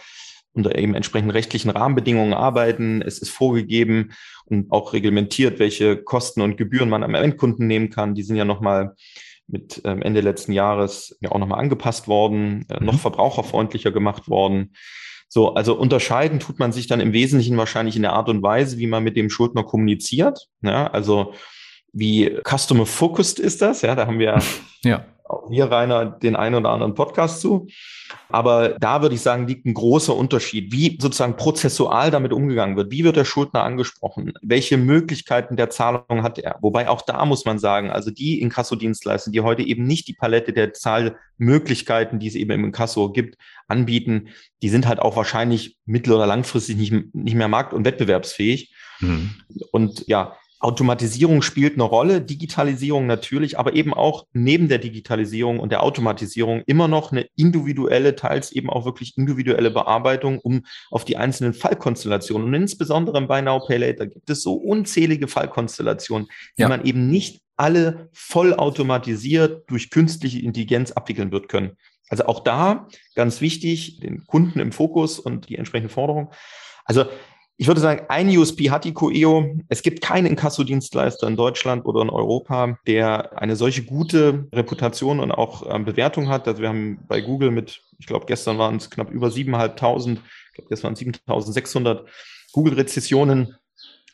unter 0.52 0.76
eben 0.76 0.94
entsprechenden 0.94 1.30
rechtlichen 1.30 1.70
Rahmenbedingungen 1.70 2.34
arbeiten. 2.34 3.02
Es 3.02 3.18
ist 3.18 3.30
vorgegeben 3.30 4.12
und 4.46 4.70
auch 4.72 4.92
reglementiert, 4.92 5.58
welche 5.58 5.96
Kosten 5.96 6.40
und 6.40 6.56
Gebühren 6.56 6.88
man 6.88 7.02
am 7.02 7.14
Endkunden 7.14 7.66
nehmen 7.66 7.90
kann. 7.90 8.14
Die 8.14 8.22
sind 8.22 8.36
ja 8.36 8.44
nochmal 8.44 8.94
mit 9.48 9.80
ähm, 9.84 10.02
Ende 10.02 10.20
letzten 10.20 10.52
Jahres 10.52 11.16
ja 11.20 11.32
auch 11.32 11.38
nochmal 11.38 11.58
angepasst 11.58 12.06
worden, 12.06 12.66
äh, 12.68 12.82
noch 12.84 12.94
mhm. 12.94 12.98
verbraucherfreundlicher 12.98 13.90
gemacht 13.90 14.28
worden. 14.28 14.74
So, 15.28 15.54
also 15.54 15.74
unterscheiden 15.74 16.40
tut 16.40 16.58
man 16.58 16.72
sich 16.72 16.86
dann 16.86 17.00
im 17.00 17.12
Wesentlichen 17.12 17.56
wahrscheinlich 17.56 17.96
in 17.96 18.02
der 18.02 18.12
Art 18.12 18.28
und 18.28 18.42
Weise, 18.42 18.78
wie 18.78 18.86
man 18.86 19.04
mit 19.04 19.16
dem 19.16 19.28
Schuldner 19.28 19.64
kommuniziert. 19.64 20.48
Ja, 20.62 20.86
also 20.86 21.34
wie 21.92 22.38
customer 22.48 22.86
focused 22.86 23.38
ist 23.38 23.60
das? 23.60 23.82
Ja, 23.82 23.94
da 23.94 24.06
haben 24.06 24.18
wir 24.18 24.38
ja. 24.84 25.04
Auch 25.28 25.48
hier 25.50 25.70
Rainer 25.70 26.06
den 26.06 26.36
einen 26.36 26.54
oder 26.54 26.70
anderen 26.70 26.94
Podcast 26.94 27.40
zu. 27.40 27.66
Aber 28.30 28.76
da 28.78 29.02
würde 29.02 29.14
ich 29.14 29.20
sagen, 29.20 29.46
liegt 29.46 29.66
ein 29.66 29.74
großer 29.74 30.14
Unterschied, 30.14 30.72
wie 30.72 30.98
sozusagen 31.00 31.36
prozessual 31.36 32.10
damit 32.10 32.32
umgegangen 32.32 32.76
wird. 32.76 32.90
Wie 32.90 33.04
wird 33.04 33.16
der 33.16 33.24
Schuldner 33.24 33.62
angesprochen? 33.62 34.32
Welche 34.42 34.76
Möglichkeiten 34.76 35.56
der 35.56 35.70
Zahlung 35.70 36.22
hat 36.22 36.38
er? 36.38 36.56
Wobei 36.60 36.88
auch 36.88 37.02
da 37.02 37.24
muss 37.24 37.44
man 37.44 37.58
sagen, 37.58 37.90
also 37.90 38.10
die 38.10 38.40
Inkasso-Dienstleister, 38.40 39.30
die 39.30 39.40
heute 39.40 39.62
eben 39.62 39.84
nicht 39.84 40.08
die 40.08 40.14
Palette 40.14 40.52
der 40.52 40.72
Zahlmöglichkeiten, 40.72 42.18
die 42.18 42.28
es 42.28 42.34
eben 42.34 42.50
im 42.50 42.64
Inkasso 42.64 43.12
gibt, 43.12 43.36
anbieten, 43.66 44.28
die 44.62 44.68
sind 44.68 44.86
halt 44.86 45.00
auch 45.00 45.16
wahrscheinlich 45.16 45.76
mittel- 45.84 46.14
oder 46.14 46.26
langfristig 46.26 46.76
nicht, 46.76 47.14
nicht 47.14 47.34
mehr 47.34 47.48
markt- 47.48 47.74
und 47.74 47.84
wettbewerbsfähig. 47.84 48.72
Mhm. 49.00 49.30
Und 49.72 50.06
ja, 50.06 50.36
Automatisierung 50.60 51.42
spielt 51.42 51.74
eine 51.74 51.84
Rolle, 51.84 52.20
Digitalisierung 52.20 53.06
natürlich, 53.06 53.58
aber 53.58 53.74
eben 53.74 53.94
auch 53.94 54.26
neben 54.32 54.68
der 54.68 54.78
Digitalisierung 54.78 55.60
und 55.60 55.70
der 55.70 55.82
Automatisierung 55.82 56.62
immer 56.66 56.88
noch 56.88 57.12
eine 57.12 57.26
individuelle, 57.36 58.16
teils 58.16 58.50
eben 58.50 58.68
auch 58.68 58.84
wirklich 58.84 59.16
individuelle 59.16 59.70
Bearbeitung, 59.70 60.40
um 60.40 60.64
auf 60.90 61.04
die 61.04 61.16
einzelnen 61.16 61.54
Fallkonstellationen 61.54 62.48
und 62.48 62.54
insbesondere 62.54 63.20
Buy 63.22 63.42
Now 63.42 63.64
Pay 63.66 63.78
Later 63.78 64.06
gibt 64.06 64.30
es 64.30 64.42
so 64.42 64.54
unzählige 64.54 65.28
Fallkonstellationen, 65.28 66.28
die 66.56 66.62
ja. 66.62 66.68
man 66.68 66.84
eben 66.84 67.08
nicht 67.08 67.40
alle 67.56 68.08
vollautomatisiert 68.12 69.68
durch 69.70 69.90
künstliche 69.90 70.40
Intelligenz 70.40 70.92
abwickeln 70.92 71.32
wird 71.32 71.48
können. 71.48 71.76
Also 72.08 72.26
auch 72.26 72.40
da 72.40 72.88
ganz 73.14 73.40
wichtig, 73.40 74.00
den 74.00 74.24
Kunden 74.26 74.60
im 74.60 74.72
Fokus 74.72 75.18
und 75.18 75.48
die 75.48 75.56
entsprechende 75.56 75.92
Forderung. 75.92 76.30
Also 76.84 77.04
ich 77.60 77.66
würde 77.66 77.80
sagen, 77.80 78.06
ein 78.08 78.28
USP 78.28 78.70
hat 78.70 78.84
die 78.84 78.94
Coeo. 78.94 79.56
Es 79.68 79.82
gibt 79.82 80.00
keinen 80.00 80.26
Inkassodienstleister 80.26 81.26
in 81.26 81.34
Deutschland 81.34 81.84
oder 81.86 82.02
in 82.02 82.08
Europa, 82.08 82.78
der 82.86 83.36
eine 83.36 83.56
solche 83.56 83.82
gute 83.82 84.46
Reputation 84.54 85.18
und 85.18 85.32
auch 85.32 85.68
ähm, 85.68 85.84
Bewertung 85.84 86.28
hat. 86.28 86.46
Also 86.46 86.62
wir 86.62 86.68
haben 86.68 87.00
bei 87.08 87.20
Google 87.20 87.50
mit, 87.50 87.82
ich 87.98 88.06
glaube, 88.06 88.26
gestern 88.26 88.58
waren 88.58 88.76
es 88.76 88.90
knapp 88.90 89.10
über 89.10 89.26
7.500, 89.26 90.18
ich 90.18 90.54
glaube, 90.54 90.70
das 90.70 90.84
waren 90.84 90.94
7.600 90.94 92.04
Google-Rezessionen 92.52 93.56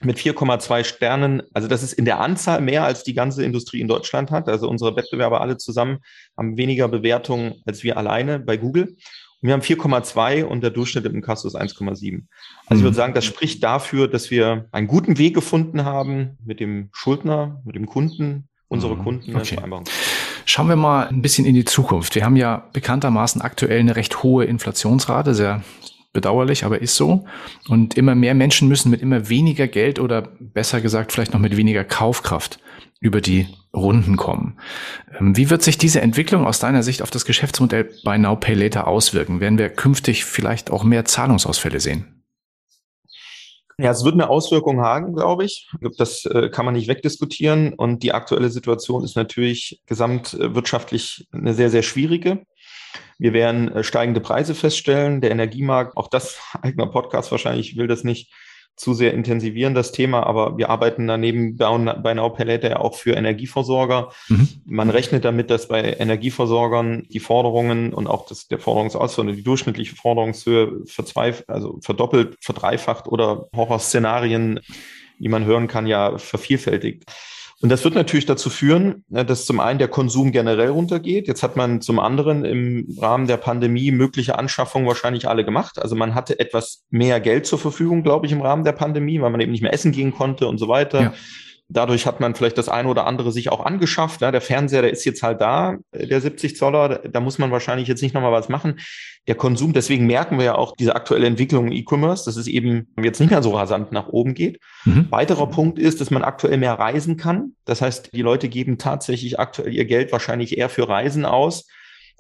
mit 0.01 0.17
4,2 0.17 0.85
Sternen. 0.85 1.43
Also 1.53 1.69
das 1.69 1.83
ist 1.83 1.93
in 1.93 2.07
der 2.07 2.21
Anzahl 2.21 2.63
mehr 2.63 2.85
als 2.85 3.05
die 3.05 3.15
ganze 3.15 3.45
Industrie 3.45 3.83
in 3.83 3.89
Deutschland 3.89 4.31
hat. 4.31 4.49
Also 4.49 4.71
unsere 4.71 4.97
Wettbewerber 4.97 5.43
alle 5.43 5.59
zusammen 5.59 5.99
haben 6.35 6.57
weniger 6.57 6.89
Bewertungen 6.89 7.63
als 7.67 7.83
wir 7.83 7.99
alleine 7.99 8.39
bei 8.39 8.57
Google. 8.57 8.97
Wir 9.45 9.53
haben 9.53 9.61
4,2 9.61 10.43
und 10.43 10.63
der 10.63 10.71
Durchschnitt 10.71 11.05
im 11.05 11.17
Inkasso 11.17 11.47
ist 11.47 11.55
1,7. 11.55 11.91
Also 11.91 12.07
mhm. 12.15 12.23
ich 12.71 12.83
würde 12.83 12.97
sagen, 12.97 13.13
das 13.13 13.27
spricht 13.27 13.63
dafür, 13.63 14.09
dass 14.09 14.31
wir 14.31 14.69
einen 14.73 14.87
guten 14.87 15.19
Weg 15.19 15.35
gefunden 15.35 15.85
haben 15.85 16.39
mit 16.43 16.61
dem 16.61 16.89
Schuldner, 16.93 17.61
mit 17.67 17.75
dem 17.75 17.85
Kunden, 17.85 18.49
unsere 18.69 18.97
mhm. 18.97 19.03
Kunden 19.03 19.37
okay. 19.37 19.59
Schauen 20.47 20.69
wir 20.69 20.77
mal 20.77 21.09
ein 21.09 21.21
bisschen 21.21 21.45
in 21.45 21.55
die 21.55 21.67
Zukunft. 21.67 22.15
Wir 22.15 22.25
haben 22.25 22.37
ja 22.37 22.71
bekanntermaßen 22.73 23.43
aktuell 23.43 23.81
eine 23.81 23.97
recht 23.97 24.23
hohe 24.23 24.47
Inflationsrate, 24.47 25.35
sehr 25.35 25.63
bedauerlich, 26.15 26.65
aber 26.65 26.81
ist 26.81 26.97
so. 26.97 27.27
Und 27.69 27.99
immer 27.99 28.15
mehr 28.15 28.35
Menschen 28.35 28.69
müssen 28.69 28.91
mit 28.91 29.03
immer 29.03 29.29
weniger 29.29 29.69
Geld 29.69 29.99
oder 29.99 30.23
besser 30.41 30.81
gesagt 30.81 31.13
vielleicht 31.13 31.35
noch 31.35 31.41
mit 31.41 31.59
weniger 31.59 31.85
Kaufkraft 31.85 32.59
über 33.01 33.21
die 33.21 33.49
Runden 33.75 34.17
kommen. 34.17 34.59
Ähm, 35.21 35.37
wie 35.37 35.51
wird 35.51 35.63
sich 35.63 35.77
diese 35.77 36.01
Entwicklung 36.01 36.47
aus 36.47 36.61
deiner 36.61 36.83
Sicht 36.83 37.03
auf 37.03 37.11
das 37.11 37.27
Geschäftsmodell 37.27 37.91
Buy 38.05 38.19
Now 38.19 38.37
Pay 38.37 38.55
Later 38.55 38.87
auswirken? 38.87 39.41
Werden 39.41 39.59
wir 39.59 39.69
künftig 39.69 40.25
vielleicht 40.25 40.71
auch 40.71 40.85
mehr 40.85 41.05
Zahlungsausfälle 41.05 41.81
sehen? 41.81 42.23
Ja, 43.77 43.91
es 43.91 44.05
wird 44.05 44.15
eine 44.15 44.31
Auswirkung 44.31 44.81
haben, 44.83 45.15
glaube 45.15 45.45
ich. 45.45 45.69
Das 45.99 46.25
äh, 46.27 46.49
kann 46.49 46.65
man 46.65 46.75
nicht 46.75 46.87
wegdiskutieren. 46.87 47.75
Und 47.75 48.05
die 48.05 48.13
aktuelle 48.13 48.49
Situation 48.49 49.03
ist 49.03 49.17
natürlich 49.17 49.83
gesamtwirtschaftlich 49.87 51.27
eine 51.33 51.55
sehr, 51.55 51.71
sehr 51.71 51.83
schwierige. 51.83 52.45
Wir 53.19 53.33
werden 53.33 53.71
äh, 53.73 53.85
steigende 53.85 54.21
Preise 54.21 54.55
feststellen. 54.55 55.21
Der 55.21 55.31
Energiemarkt, 55.31 55.97
auch 55.97 56.09
das 56.09 56.39
eigener 56.63 56.87
Podcast 56.87 57.31
wahrscheinlich 57.31 57.77
will 57.77 57.87
das 57.87 58.05
nicht 58.05 58.33
zu 58.77 58.93
sehr 58.93 59.15
intensivieren, 59.15 59.75
das 59.75 59.93
Thema, 59.93 60.27
aber 60.27 60.59
wir 60.59 60.69
arbeiten 60.69 61.07
daneben 61.07 61.57
bei 61.57 62.15
Now 62.15 62.31
Palette 62.31 62.69
ja 62.69 62.81
auch 62.81 62.97
für 62.97 63.13
Energieversorger. 63.13 64.11
Mhm. 64.29 64.49
Man 64.65 64.91
rechnet 64.91 65.25
damit, 65.25 65.51
dass 65.51 65.69
bei 65.69 65.81
Energieversorgern 65.95 67.07
die 67.09 67.21
Forderungen 67.21 67.95
und 67.95 68.09
auch 68.09 68.27
das, 68.27 68.49
der 68.49 68.59
Forderungsausfall, 68.59 69.33
die 69.33 69.45
durchschnittliche 69.45 69.95
Forderungshöhe 69.95 70.83
verzweif 70.87 71.45
also 71.47 71.79
verdoppelt, 71.83 72.37
verdreifacht 72.41 73.07
oder 73.07 73.49
Horrorszenarien, 73.55 74.59
die 75.21 75.29
man 75.29 75.45
hören 75.45 75.69
kann, 75.69 75.87
ja 75.87 76.19
vervielfältigt. 76.19 77.05
Und 77.65 77.71
das 77.71 77.83
wird 77.83 77.95
natürlich 77.95 78.27
dazu 78.27 78.51
führen, 78.51 79.07
äh, 79.11 79.25
dass 79.25 79.47
zum 79.47 79.59
einen 79.59 79.79
der 79.79 79.89
Konsum 79.89 80.33
generell 80.33 80.69
runtergeht. 80.69 81.27
Jetzt 81.27 81.43
hat 81.43 81.57
man 81.57 81.81
zum 81.81 81.99
anderen 81.99 82.45
im 82.45 82.95
Rahmen 83.01 83.27
der 83.27 83.39
Pandemie 83.39 83.91
mögliche 83.91 84.39
Anschaffungen 84.39 84.87
wahrscheinlich 84.87 85.31
alle 85.31 85.47
gemacht. 85.47 85.81
Also 85.81 85.97
man 85.97 86.15
hatte 86.15 86.39
etwas 86.39 86.85
mehr 86.91 87.21
Geld 87.21 87.47
zur 87.47 87.59
Verfügung, 87.59 88.03
glaube 88.03 88.27
ich, 88.27 88.33
im 88.33 88.43
Rahmen 88.43 88.65
der 88.65 88.73
Pandemie, 88.73 89.19
weil 89.23 89.31
man 89.31 89.41
eben 89.41 89.51
nicht 89.51 89.63
mehr 89.63 89.73
essen 89.73 89.93
gehen 89.93 90.13
konnte 90.13 90.47
und 90.47 90.59
so 90.59 90.69
weiter. 90.69 91.01
Ja. 91.01 91.15
Dadurch 91.69 92.07
hat 92.07 92.21
man 92.21 92.35
vielleicht 92.35 92.59
das 92.59 92.69
eine 92.69 92.89
oder 92.89 93.07
andere 93.07 93.33
sich 93.33 93.51
auch 93.51 93.65
angeschafft. 93.65 94.21
Ja, 94.21 94.31
der 94.31 94.43
Fernseher, 94.43 94.83
der 94.83 94.91
ist 94.91 95.05
jetzt 95.05 95.23
halt 95.23 95.41
da, 95.41 95.77
äh, 95.93 96.07
der 96.07 96.21
70 96.21 96.57
Zoller. 96.57 96.99
Da 96.99 97.21
muss 97.21 97.39
man 97.39 97.51
wahrscheinlich 97.51 97.89
jetzt 97.89 98.03
nicht 98.03 98.15
nochmal 98.15 98.33
was 98.33 98.49
machen. 98.49 98.81
Der 99.27 99.35
Konsum, 99.35 99.73
deswegen 99.73 100.07
merken 100.07 100.39
wir 100.39 100.45
ja 100.45 100.55
auch 100.57 100.77
diese 100.77 100.95
aktuelle 100.95 101.27
Entwicklung 101.27 101.69
im 101.69 101.73
E-Commerce, 101.73 102.27
dass 102.27 102.37
es 102.37 102.47
eben 102.47 102.93
jetzt 103.03 103.19
nicht 103.19 103.31
mehr 103.31 103.43
so 103.43 103.53
rasant 103.53 103.93
nach 103.93 104.09
oben 104.09 104.35
geht. 104.35 104.61
Mhm. 104.85 105.11
Weiterer 105.11 105.47
Punkt 105.49 105.79
ist, 105.79 106.03
dass 106.03 106.11
man 106.11 106.23
aktuell 106.23 106.59
mehr 106.59 106.75
reisen 106.75 107.17
kann. 107.17 107.55
Das 107.65 107.81
heißt, 107.81 108.11
die 108.13 108.23
Leute 108.23 108.51
geben 108.51 108.77
tatsächlich 108.77 109.39
aktuell 109.39 109.73
ihr 109.73 109.87
Geld 109.87 110.13
wahrscheinlich 110.13 110.59
eher 110.59 110.69
für 110.69 110.89
Reisen 110.89 111.25
aus 111.25 111.67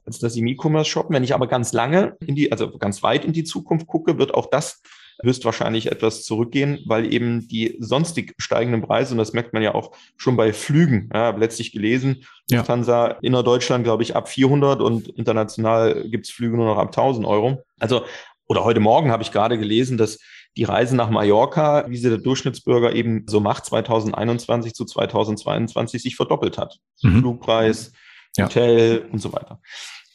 als 0.07 0.19
dass 0.19 0.35
sie 0.35 0.41
im 0.41 0.47
E-Commerce 0.49 0.91
shoppen. 0.91 1.15
Wenn 1.15 1.25
ich 1.25 1.35
aber 1.35 1.47
ganz 1.47 1.73
lange 1.73 2.17
in 2.27 2.35
die, 2.35 2.53
also 2.53 2.77
ganz 2.77 3.03
weit 3.03 3.25
in 3.25 3.33
die 3.33 3.45
Zukunft 3.45 3.87
gucke, 3.87 4.19
wird 4.19 4.35
auch 4.35 4.51
das 4.51 4.83
höchstwahrscheinlich 5.23 5.91
etwas 5.91 6.25
zurückgehen, 6.25 6.81
weil 6.87 7.13
eben 7.13 7.47
die 7.49 7.77
sonstig 7.79 8.35
steigenden 8.39 8.83
Preise, 8.83 9.13
und 9.13 9.19
das 9.19 9.33
merkt 9.33 9.53
man 9.53 9.63
ja 9.63 9.75
auch 9.75 9.93
schon 10.17 10.37
bei 10.37 10.53
Flügen, 10.53 11.11
ja, 11.13 11.31
letztlich 11.31 11.73
gelesen, 11.73 12.25
ja. 12.51 12.59
Lufthansa 12.59 13.19
innerdeutschland, 13.23 13.85
glaube 13.85 14.03
ich, 14.03 14.17
ab 14.17 14.29
400 14.29 14.81
und 14.81 15.09
international 15.09 16.09
gibt 16.09 16.27
es 16.27 16.33
Flüge 16.33 16.57
nur 16.57 16.67
noch 16.67 16.79
ab 16.79 16.89
1000 16.89 17.27
Euro. 17.27 17.63
Also, 17.79 18.05
oder 18.47 18.65
heute 18.65 18.81
Morgen 18.81 19.11
habe 19.11 19.23
ich 19.23 19.33
gerade 19.33 19.59
gelesen, 19.59 19.97
dass 19.97 20.19
die 20.57 20.65
Reise 20.65 20.95
nach 20.95 21.11
Mallorca, 21.11 21.87
wie 21.89 21.97
sie 21.97 22.09
der 22.09 22.19
Durchschnittsbürger 22.19 22.95
eben 22.95 23.25
so 23.27 23.41
macht, 23.41 23.65
2021 23.65 24.75
zu 24.75 24.85
2022 24.85 26.03
sich 26.03 26.17
verdoppelt 26.17 26.59
hat. 26.59 26.79
Mhm. 27.03 27.21
Flugpreis, 27.21 27.93
Hotel 28.39 29.03
ja. 29.05 29.13
und 29.13 29.19
so 29.19 29.33
weiter. 29.33 29.61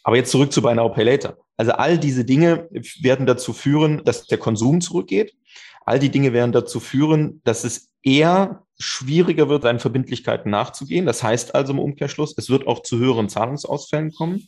Aber 0.09 0.17
jetzt 0.17 0.31
zurück 0.31 0.51
zu 0.51 0.63
Buy 0.63 0.73
Now 0.73 0.89
Pay 0.89 1.03
Later. 1.03 1.37
Also 1.55 1.73
all 1.73 1.99
diese 1.99 2.25
Dinge 2.25 2.67
werden 2.99 3.27
dazu 3.27 3.53
führen, 3.53 4.03
dass 4.05 4.25
der 4.25 4.39
Konsum 4.39 4.81
zurückgeht. 4.81 5.35
All 5.85 5.99
die 5.99 6.09
Dinge 6.09 6.33
werden 6.33 6.51
dazu 6.51 6.79
führen, 6.79 7.41
dass 7.43 7.63
es 7.63 7.91
eher 8.01 8.63
schwieriger 8.79 9.49
wird, 9.49 9.61
seinen 9.61 9.77
Verbindlichkeiten 9.77 10.49
nachzugehen. 10.49 11.05
Das 11.05 11.21
heißt 11.21 11.53
also 11.53 11.73
im 11.73 11.77
Umkehrschluss, 11.77 12.33
es 12.35 12.49
wird 12.49 12.65
auch 12.65 12.81
zu 12.81 12.97
höheren 12.97 13.29
Zahlungsausfällen 13.29 14.11
kommen. 14.11 14.47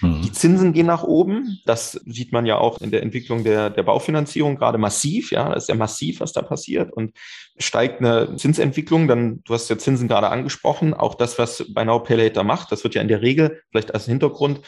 Mhm. 0.00 0.22
Die 0.22 0.32
Zinsen 0.32 0.72
gehen 0.72 0.86
nach 0.86 1.02
oben. 1.02 1.60
Das 1.66 1.92
sieht 2.06 2.32
man 2.32 2.46
ja 2.46 2.56
auch 2.56 2.80
in 2.80 2.90
der 2.90 3.02
Entwicklung 3.02 3.44
der, 3.44 3.68
der 3.68 3.82
Baufinanzierung 3.82 4.56
gerade 4.56 4.78
massiv. 4.78 5.30
Ja, 5.30 5.50
das 5.50 5.64
ist 5.64 5.68
ja 5.68 5.74
massiv, 5.74 6.20
was 6.20 6.32
da 6.32 6.40
passiert. 6.40 6.90
Und 6.90 7.12
steigt 7.58 8.00
eine 8.00 8.34
Zinsentwicklung, 8.36 9.08
dann, 9.08 9.42
du 9.44 9.52
hast 9.52 9.68
ja 9.68 9.76
Zinsen 9.76 10.08
gerade 10.08 10.30
angesprochen, 10.30 10.94
auch 10.94 11.16
das, 11.16 11.38
was 11.38 11.66
bei 11.68 11.84
Now 11.84 11.98
Pay 11.98 12.16
Later 12.16 12.44
macht, 12.44 12.72
das 12.72 12.82
wird 12.82 12.94
ja 12.94 13.02
in 13.02 13.08
der 13.08 13.20
Regel, 13.20 13.60
vielleicht 13.70 13.92
als 13.92 14.06
Hintergrund, 14.06 14.62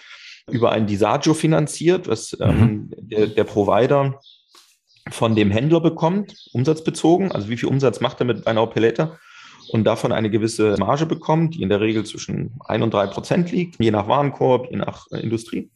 über 0.51 0.73
ein 0.73 0.87
Disagio 0.87 1.35
finanziert, 1.35 2.09
was 2.09 2.37
ähm, 2.41 2.61
mhm. 2.61 2.91
der, 2.97 3.27
der 3.29 3.45
Provider 3.45 4.21
von 5.11 5.35
dem 5.35 5.51
Händler 5.51 5.81
bekommt, 5.81 6.35
umsatzbezogen. 6.53 7.33
Also 7.33 7.49
wie 7.49 7.57
viel 7.57 7.69
Umsatz 7.69 8.01
macht 8.01 8.21
er 8.21 8.27
mit 8.27 8.47
einer 8.47 8.67
Pelletter? 8.67 9.19
Und 9.71 9.85
davon 9.85 10.13
eine 10.13 10.29
gewisse 10.31 10.77
Marge 10.79 11.07
bekommt, 11.07 11.55
die 11.55 11.63
in 11.63 11.71
der 11.71 11.81
Regel 11.81 12.05
zwischen 12.05 12.59
ein 12.67 12.83
und 12.83 12.93
drei 12.93 13.07
Prozent 13.07 13.51
liegt, 13.51 13.83
je 13.83 13.91
nach 13.91 14.09
Warenkorb, 14.09 14.71
je 14.71 14.77
nach 14.77 15.07
äh, 15.11 15.21
Industrie. 15.21 15.71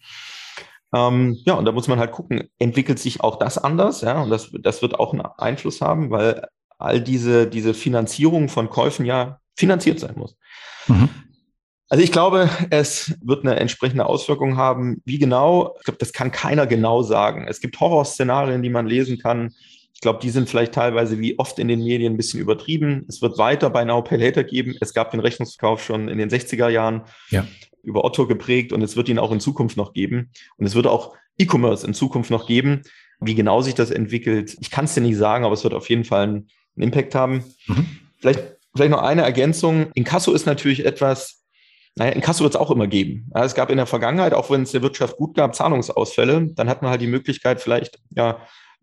Ähm, 0.95 1.39
ja, 1.45 1.55
und 1.55 1.65
da 1.65 1.73
muss 1.73 1.89
man 1.89 1.99
halt 1.99 2.13
gucken, 2.13 2.49
entwickelt 2.59 2.99
sich 2.99 3.23
auch 3.23 3.39
das 3.39 3.59
anders? 3.59 4.03
Ja, 4.03 4.23
und 4.23 4.31
das, 4.31 4.51
das 4.61 4.83
wird 4.83 4.99
auch 4.99 5.13
einen 5.13 5.23
Einfluss 5.23 5.81
haben, 5.81 6.11
weil 6.11 6.47
all 6.79 7.01
diese, 7.01 7.47
diese 7.47 7.75
Finanzierung 7.75 8.49
von 8.49 8.69
Käufen 8.71 9.05
ja 9.05 9.41
finanziert 9.57 10.01
sein 10.01 10.15
muss. 10.17 10.37
Mhm. 10.87 11.09
Also 11.89 12.05
ich 12.05 12.13
glaube, 12.13 12.51
es 12.71 13.17
wird 13.23 13.45
eine 13.45 13.57
entsprechende 13.57 14.07
Auswirkung 14.07 14.57
haben. 14.57 15.01
Wie 15.05 15.19
genau? 15.19 15.75
Ich 15.79 15.85
glaube, 15.85 15.99
das 15.99 16.13
kann 16.13 16.31
keiner 16.31 16.67
genau 16.67 17.03
sagen. 17.03 17.47
Es 17.49 17.61
gibt 17.61 17.81
Horrorszenarien, 17.81 18.63
die 18.63 18.71
man 18.71 18.87
lesen 18.87 19.19
kann. 19.19 19.55
Ich 19.95 20.03
glaube, 20.03 20.21
die 20.23 20.31
sind 20.31 20.49
vielleicht 20.49 20.75
teilweise 20.75 21.19
wie 21.19 21.39
oft 21.39 21.59
in 21.59 21.67
den 21.67 21.83
Medien 21.83 22.13
ein 22.13 22.17
bisschen 22.17 22.41
übertrieben. 22.41 23.05
Es 23.09 23.21
wird 23.21 23.39
weiter 23.39 23.71
bei 23.71 23.85
Now 23.85 24.03
Pay 24.03 24.19
Later 24.19 24.45
geben. 24.45 24.77
Es 24.81 24.95
gab 24.95 25.11
den 25.11 25.21
Rechnungsverkauf 25.21 25.83
schon 25.83 26.09
in 26.09 26.19
den 26.19 26.29
60er 26.29 26.69
Jahren 26.69 27.03
ja. 27.31 27.47
über 27.83 28.05
Otto 28.05 28.27
geprägt 28.27 28.73
und 28.73 28.83
es 28.83 28.95
wird 28.95 29.09
ihn 29.09 29.19
auch 29.19 29.33
in 29.33 29.41
Zukunft 29.41 29.77
noch 29.77 29.95
geben. 29.95 30.31
Und 30.57 30.67
es 30.67 30.75
wird 30.75 30.87
auch 30.87 31.17
E-Commerce 31.39 31.87
in 31.87 31.95
Zukunft 31.95 32.31
noch 32.31 32.47
geben. 32.47 32.83
Wie 33.21 33.35
genau 33.35 33.63
sich 33.63 33.75
das 33.75 33.91
entwickelt, 33.91 34.57
ich 34.61 34.71
kann 34.71 34.85
es 34.85 34.95
dir 34.95 35.01
nicht 35.01 35.17
sagen, 35.17 35.45
aber 35.45 35.55
es 35.55 35.65
wird 35.65 35.75
auf 35.75 35.89
jeden 35.89 36.05
Fall 36.05 36.23
einen, 36.23 36.51
Impact 36.77 37.17
haben. 37.17 37.43
Mhm. 37.67 37.87
Vielleicht, 38.19 38.41
vielleicht 38.77 38.93
noch 38.93 39.03
eine 39.03 39.23
Ergänzung. 39.23 39.91
Inkasso 39.95 40.33
ist 40.33 40.47
natürlich 40.47 40.87
etwas, 40.87 41.38
naja, 41.99 42.13
Inkasso 42.13 42.45
wird 42.45 42.55
es 42.55 42.61
auch 42.61 42.71
immer 42.71 42.87
geben. 42.87 43.29
Ja, 43.35 43.45
es 43.45 43.57
gab 43.57 43.71
in 43.71 43.77
der 43.77 43.87
Vergangenheit, 43.87 44.33
auch 44.33 44.51
wenn 44.51 44.63
es 44.63 44.71
der 44.71 44.83
Wirtschaft 44.83 45.17
gut 45.17 45.35
gab, 45.37 45.57
Zahlungsausfälle. 45.57 46.49
Dann 46.55 46.69
hat 46.69 46.81
man 46.81 46.93
halt 46.93 47.01
die 47.01 47.09
Möglichkeit, 47.09 47.61
vielleicht 47.61 47.99
ja 48.11 48.41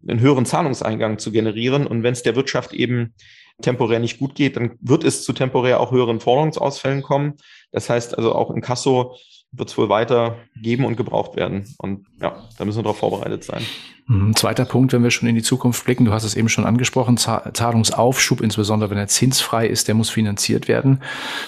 einen 0.08 0.20
höheren 0.20 0.46
Zahlungseingang 0.46 1.18
zu 1.18 1.32
generieren. 1.32 1.88
Und 1.88 2.04
wenn 2.04 2.12
es 2.12 2.24
der 2.24 2.36
Wirtschaft 2.36 2.74
eben 2.74 3.14
temporär 3.62 4.00
nicht 4.00 4.20
gut 4.20 4.36
geht, 4.36 4.58
dann 4.58 4.78
wird 4.82 5.06
es 5.06 5.24
zu 5.24 5.32
temporär 5.32 5.80
auch 5.80 5.92
höheren 5.92 6.20
Forderungsausfällen 6.20 7.02
kommen. 7.04 7.36
Das 7.72 7.90
heißt 7.90 8.18
also 8.18 8.36
auch 8.36 8.52
in 8.52 8.60
Kasso 8.60 9.16
wird 9.58 9.70
es 9.70 9.78
wohl 9.78 9.90
weiter 9.90 10.36
geben 10.62 10.86
und 10.86 10.96
gebraucht 10.98 11.36
werden. 11.36 11.66
Und 11.78 12.06
ja, 12.22 12.36
da 12.58 12.66
müssen 12.66 12.80
wir 12.80 12.84
darauf 12.84 13.00
vorbereitet 13.00 13.44
sein. 13.44 13.62
Mhm. 14.08 14.36
Zweiter 14.36 14.66
Punkt, 14.66 14.94
wenn 14.94 15.04
wir 15.04 15.10
schon 15.10 15.28
in 15.28 15.36
die 15.36 15.42
Zukunft 15.42 15.84
blicken, 15.84 16.06
du 16.06 16.12
hast 16.12 16.24
es 16.24 16.36
eben 16.36 16.50
schon 16.50 16.66
angesprochen, 16.66 17.18
Zahlungsaufschub, 17.18 18.42
insbesondere 18.42 18.92
wenn 18.92 18.98
er 18.98 19.08
zinsfrei 19.08 19.68
ist, 19.68 19.88
der 19.88 19.96
muss 19.96 20.10
finanziert 20.10 20.68
werden. 20.68 21.02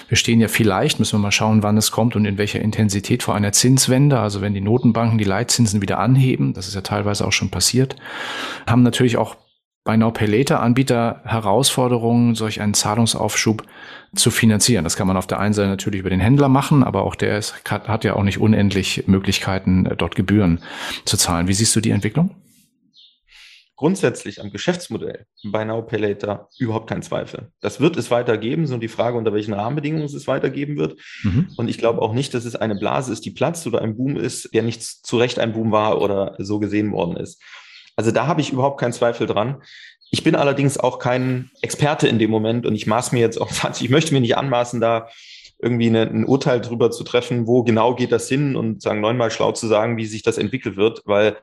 Wir 0.08 0.16
stehen 0.16 0.40
ja 0.40 0.48
vielleicht, 0.48 0.98
müssen 0.98 1.18
wir 1.18 1.22
mal 1.22 1.30
schauen, 1.30 1.62
wann 1.62 1.76
es 1.76 1.92
kommt 1.92 2.16
und 2.16 2.24
in 2.24 2.36
welcher 2.36 2.60
Intensität 2.60 3.22
vor 3.22 3.34
einer 3.34 3.52
Zinswende, 3.52 4.18
also 4.18 4.40
wenn 4.40 4.54
die 4.54 4.60
Notenbanken 4.60 5.18
die 5.18 5.24
Leitzinsen 5.24 5.82
wieder 5.82 5.98
anheben, 5.98 6.52
das 6.52 6.66
ist 6.66 6.74
ja 6.74 6.80
teilweise 6.80 7.26
auch 7.26 7.32
schon 7.32 7.50
passiert, 7.50 7.94
haben 8.66 8.82
natürlich 8.82 9.16
auch 9.16 9.36
bei 9.88 9.96
Now 9.96 10.10
Pay 10.10 10.26
Later 10.26 10.60
Anbieter 10.60 11.22
Herausforderungen, 11.24 12.34
solch 12.34 12.60
einen 12.60 12.74
Zahlungsaufschub 12.74 13.62
zu 14.14 14.30
finanzieren. 14.30 14.84
Das 14.84 14.96
kann 14.96 15.06
man 15.06 15.16
auf 15.16 15.26
der 15.26 15.40
einen 15.40 15.54
Seite 15.54 15.70
natürlich 15.70 16.00
über 16.00 16.10
den 16.10 16.20
Händler 16.20 16.50
machen, 16.50 16.84
aber 16.84 17.04
auch 17.04 17.14
der 17.14 17.38
ist, 17.38 17.54
hat 17.64 18.04
ja 18.04 18.14
auch 18.14 18.22
nicht 18.22 18.36
unendlich 18.36 19.04
Möglichkeiten, 19.06 19.86
äh, 19.86 19.96
dort 19.96 20.14
Gebühren 20.14 20.60
zu 21.06 21.16
zahlen. 21.16 21.48
Wie 21.48 21.54
siehst 21.54 21.74
du 21.74 21.80
die 21.80 21.88
Entwicklung? 21.88 22.36
Grundsätzlich 23.76 24.42
am 24.42 24.50
Geschäftsmodell 24.50 25.24
bei 25.50 25.64
Now 25.64 25.80
Pay 25.80 26.00
Later 26.00 26.50
überhaupt 26.58 26.90
kein 26.90 27.00
Zweifel. 27.00 27.50
Das 27.62 27.80
wird 27.80 27.96
es 27.96 28.10
weitergeben, 28.10 28.66
so 28.66 28.76
die 28.76 28.88
Frage, 28.88 29.16
unter 29.16 29.32
welchen 29.32 29.54
Rahmenbedingungen 29.54 30.04
es 30.04 30.26
weitergeben 30.26 30.76
wird. 30.76 31.00
Mhm. 31.22 31.48
Und 31.56 31.68
ich 31.68 31.78
glaube 31.78 32.02
auch 32.02 32.12
nicht, 32.12 32.34
dass 32.34 32.44
es 32.44 32.56
eine 32.56 32.74
Blase 32.74 33.10
ist, 33.10 33.24
die 33.24 33.30
platzt 33.30 33.66
oder 33.66 33.80
ein 33.80 33.96
Boom 33.96 34.18
ist, 34.18 34.52
der 34.52 34.64
nicht 34.64 34.82
zu 34.82 35.16
Recht 35.16 35.38
ein 35.38 35.54
Boom 35.54 35.72
war 35.72 36.02
oder 36.02 36.34
so 36.36 36.58
gesehen 36.58 36.92
worden 36.92 37.16
ist. 37.16 37.40
Also 37.98 38.12
da 38.12 38.28
habe 38.28 38.40
ich 38.40 38.52
überhaupt 38.52 38.78
keinen 38.78 38.92
Zweifel 38.92 39.26
dran. 39.26 39.60
Ich 40.12 40.22
bin 40.22 40.36
allerdings 40.36 40.78
auch 40.78 41.00
kein 41.00 41.50
Experte 41.62 42.06
in 42.06 42.20
dem 42.20 42.30
Moment 42.30 42.64
und 42.64 42.76
ich 42.76 42.86
maß 42.86 43.10
mir 43.10 43.18
jetzt 43.18 43.40
auch, 43.40 43.50
ich 43.80 43.90
möchte 43.90 44.14
mir 44.14 44.20
nicht 44.20 44.36
anmaßen, 44.36 44.80
da 44.80 45.08
irgendwie 45.60 45.88
eine, 45.88 46.02
ein 46.02 46.24
Urteil 46.24 46.60
drüber 46.60 46.92
zu 46.92 47.02
treffen, 47.02 47.48
wo 47.48 47.64
genau 47.64 47.96
geht 47.96 48.12
das 48.12 48.28
hin 48.28 48.54
und 48.54 48.82
sagen 48.82 49.00
neunmal 49.00 49.32
schlau 49.32 49.50
zu 49.50 49.66
sagen, 49.66 49.96
wie 49.96 50.06
sich 50.06 50.22
das 50.22 50.38
entwickelt 50.38 50.76
wird, 50.76 51.02
weil 51.06 51.38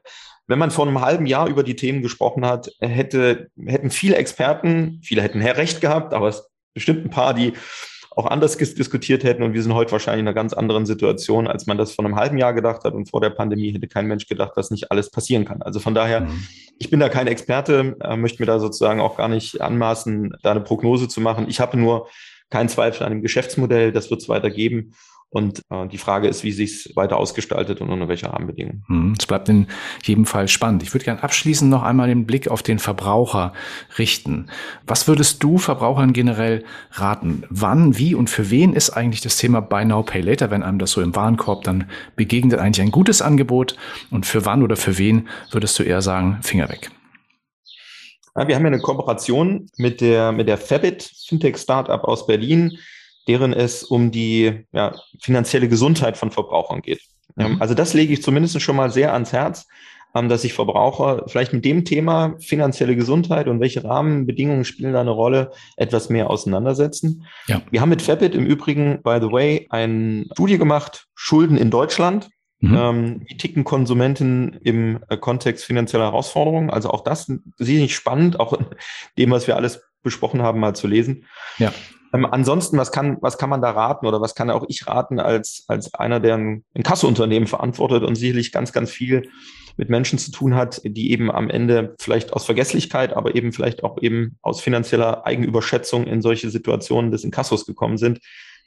wenn 0.48 0.58
man 0.58 0.72
vor 0.72 0.88
einem 0.88 1.02
halben 1.02 1.26
Jahr 1.26 1.50
über 1.50 1.62
die 1.62 1.76
Themen 1.76 2.02
gesprochen 2.02 2.46
hat, 2.46 2.72
hätte, 2.80 3.50
hätten 3.62 3.90
viele 3.90 4.16
Experten, 4.16 5.02
viele 5.04 5.24
hätten 5.24 5.42
recht 5.42 5.82
gehabt, 5.82 6.14
aber 6.14 6.30
es 6.30 6.50
bestimmt 6.74 7.04
ein 7.04 7.10
paar, 7.10 7.34
die 7.34 7.52
auch 8.16 8.26
anders 8.28 8.58
diskutiert 8.58 9.24
hätten. 9.24 9.44
Und 9.44 9.54
wir 9.54 9.62
sind 9.62 9.74
heute 9.74 9.92
wahrscheinlich 9.92 10.22
in 10.22 10.28
einer 10.28 10.34
ganz 10.34 10.54
anderen 10.54 10.86
Situation, 10.86 11.48
als 11.48 11.68
man 11.68 11.78
das 11.78 11.94
vor 11.94 12.06
einem 12.06 12.16
halben 12.16 12.38
Jahr 12.38 12.54
gedacht 12.54 12.84
hat. 12.84 12.94
Und 12.94 13.10
vor 13.10 13.22
der 13.22 13.30
Pandemie 13.30 13.74
hätte 13.74 13.88
kein 13.88 14.08
Mensch 14.08 14.28
gedacht, 14.28 14.54
dass 14.56 14.72
nicht 14.72 14.92
alles 14.92 15.12
passieren 15.12 15.46
kann. 15.46 15.62
Also 15.62 15.80
von 15.80 15.94
daher, 15.94 16.22
mhm. 16.22 16.48
ich 16.80 16.90
bin 16.90 17.00
da 17.00 17.10
kein 17.10 17.28
Experte, 17.28 17.98
äh, 18.02 18.16
möchte 18.16 18.42
mir 18.42 18.48
da 18.48 18.60
sozusagen 18.60 19.02
auch 19.02 19.18
gar 19.18 19.28
nicht 19.28 19.62
anmaßen, 19.62 20.34
da 20.44 20.52
eine 20.52 20.62
Prognose 20.62 21.08
zu 21.08 21.20
machen. 21.20 21.48
Ich 21.50 21.60
habe 21.60 21.78
nur 21.78 22.08
keinen 22.50 22.70
Zweifel 22.70 23.04
an 23.04 23.12
dem 23.12 23.22
Geschäftsmodell, 23.22 23.92
das 23.92 24.10
wird 24.10 24.22
es 24.22 24.30
weiter 24.30 24.50
geben. 24.50 24.94
Und 25.30 25.62
äh, 25.70 25.88
die 25.88 25.98
Frage 25.98 26.28
ist, 26.28 26.44
wie 26.44 26.52
sich 26.52 26.86
es 26.86 26.96
weiter 26.96 27.18
ausgestaltet 27.18 27.82
und 27.82 27.90
unter 27.90 28.08
welcher 28.08 28.30
Rahmenbedingungen. 28.30 28.86
Hm, 28.88 29.16
es 29.20 29.26
bleibt 29.26 29.50
in 29.50 29.68
jedem 30.04 30.26
Fall 30.26 30.48
spannend. 30.48 30.82
Ich 30.82 30.94
würde 30.94 31.04
gerne 31.04 31.22
abschließend 31.24 31.70
noch 31.70 31.84
einmal 31.84 32.08
den 32.08 32.26
Blick 32.26 32.48
auf 32.48 32.64
den 32.64 32.80
Verbraucher 32.80 33.52
richten. 33.98 34.48
Was 34.88 35.08
würdest 35.08 35.44
du 35.44 35.58
Verbrauchern 35.58 36.14
generell 36.14 36.64
raten? 36.92 37.44
Wann, 37.50 37.98
wie 37.98 38.16
und 38.16 38.30
für 38.30 38.50
wen 38.50 38.74
ist 38.74 38.92
eigentlich 38.92 39.22
das 39.22 39.36
Thema 39.38 39.62
Buy 39.62 39.84
Now, 39.84 40.04
Pay 40.04 40.22
Later, 40.22 40.52
wenn 40.52 40.64
einem 40.64 40.80
das 40.80 40.92
so 40.92 41.02
im 41.02 41.16
Warenkorb 41.16 41.64
dann 41.66 41.90
begegnet, 42.16 42.60
eigentlich 42.60 42.82
ein 42.82 42.92
gutes 42.92 43.22
Angebot? 43.22 43.76
Und 44.12 44.26
für 44.26 44.46
wann 44.46 44.64
oder 44.64 44.78
für 44.78 44.98
wen 44.98 45.28
würdest 45.52 45.78
du 45.78 45.84
eher 45.84 46.02
sagen, 46.02 46.40
Finger 46.44 46.70
weg? 46.70 46.92
Ja, 48.38 48.48
wir 48.48 48.56
haben 48.56 48.64
ja 48.64 48.68
eine 48.68 48.80
Kooperation 48.80 49.68
mit 49.78 50.02
der, 50.02 50.32
mit 50.32 50.48
der 50.48 50.58
Fabit, 50.58 51.10
Fintech-Startup 51.28 52.04
aus 52.04 52.28
Berlin 52.28 52.78
deren 53.28 53.54
es 53.54 53.84
um 53.84 54.12
die 54.12 54.66
ja, 54.72 54.96
finanzielle 55.22 55.68
Gesundheit 55.68 56.18
von 56.18 56.32
Verbrauchern 56.32 56.82
geht. 56.82 57.02
Mhm. 57.36 57.62
Also 57.62 57.74
das 57.74 57.94
lege 57.94 58.14
ich 58.14 58.22
zumindest 58.22 58.62
schon 58.62 58.76
mal 58.76 58.92
sehr 58.92 59.14
ans 59.14 59.34
Herz, 59.34 59.68
ähm, 60.16 60.30
dass 60.30 60.44
sich 60.44 60.54
Verbraucher 60.54 61.24
vielleicht 61.28 61.54
mit 61.54 61.66
dem 61.66 61.86
Thema 61.86 62.36
finanzielle 62.40 62.96
Gesundheit 62.96 63.48
und 63.48 63.60
welche 63.60 63.84
Rahmenbedingungen 63.84 64.64
spielen 64.64 64.94
da 64.94 65.02
eine 65.02 65.12
Rolle, 65.12 65.52
etwas 65.76 66.10
mehr 66.10 66.30
auseinandersetzen. 66.30 67.26
Ja. 67.48 67.62
Wir 67.70 67.82
haben 67.82 67.90
mit 67.90 68.02
Fabit 68.02 68.34
im 68.34 68.46
Übrigen, 68.46 69.02
by 69.04 69.18
the 69.22 69.32
way, 69.32 69.68
eine 69.70 70.26
Studie 70.34 70.58
gemacht, 70.58 71.08
Schulden 71.16 71.58
in 71.58 71.70
Deutschland. 71.70 72.30
Mhm. 72.62 72.76
Ähm, 72.78 73.22
wie 73.28 73.38
ticken 73.38 73.66
Konsumenten 73.66 74.58
im 74.64 75.00
äh, 75.10 75.18
Kontext 75.18 75.66
finanzieller 75.66 76.06
Herausforderungen? 76.06 76.70
Also 76.70 76.90
auch 76.90 77.04
das 77.04 77.30
sehe 77.58 77.84
ich 77.84 77.96
spannend, 77.96 78.40
auch 78.40 78.58
dem, 79.18 79.32
was 79.32 79.48
wir 79.48 79.58
alles 79.58 79.82
besprochen 80.06 80.42
haben, 80.42 80.62
mal 80.62 80.74
zu 80.74 80.88
lesen. 80.88 81.26
Ja. 81.58 81.74
Ähm, 82.14 82.26
ansonsten, 82.26 82.78
was 82.78 82.94
kann, 82.94 83.18
was 83.20 83.38
kann 83.38 83.50
man 83.50 83.62
da 83.62 83.72
raten 83.72 84.06
oder 84.06 84.22
was 84.22 84.36
kann 84.36 84.50
auch 84.50 84.64
ich 84.70 84.88
raten 84.88 85.20
als, 85.20 85.66
als 85.68 85.94
einer, 85.94 86.22
der 86.22 86.36
ein, 86.36 86.64
ein 86.74 86.84
Kasseunternehmen 86.84 87.48
verantwortet 87.48 88.04
und 88.04 88.16
sicherlich 88.16 88.54
ganz, 88.54 88.72
ganz 88.72 88.90
viel 88.90 89.30
mit 89.78 89.90
Menschen 89.90 90.18
zu 90.18 90.32
tun 90.32 90.56
hat, 90.56 90.82
die 90.86 91.12
eben 91.12 91.30
am 91.30 91.50
Ende 91.50 91.96
vielleicht 92.00 92.32
aus 92.32 92.46
Vergesslichkeit, 92.46 93.14
aber 93.14 93.36
eben 93.36 93.52
vielleicht 93.52 93.84
auch 93.84 94.02
eben 94.02 94.38
aus 94.42 94.62
finanzieller 94.62 95.26
Eigenüberschätzung 95.26 96.08
in 96.08 96.22
solche 96.22 96.50
Situationen 96.50 97.12
des 97.12 97.26
Inkassos 97.26 97.66
gekommen 97.66 97.98
sind. 97.98 98.20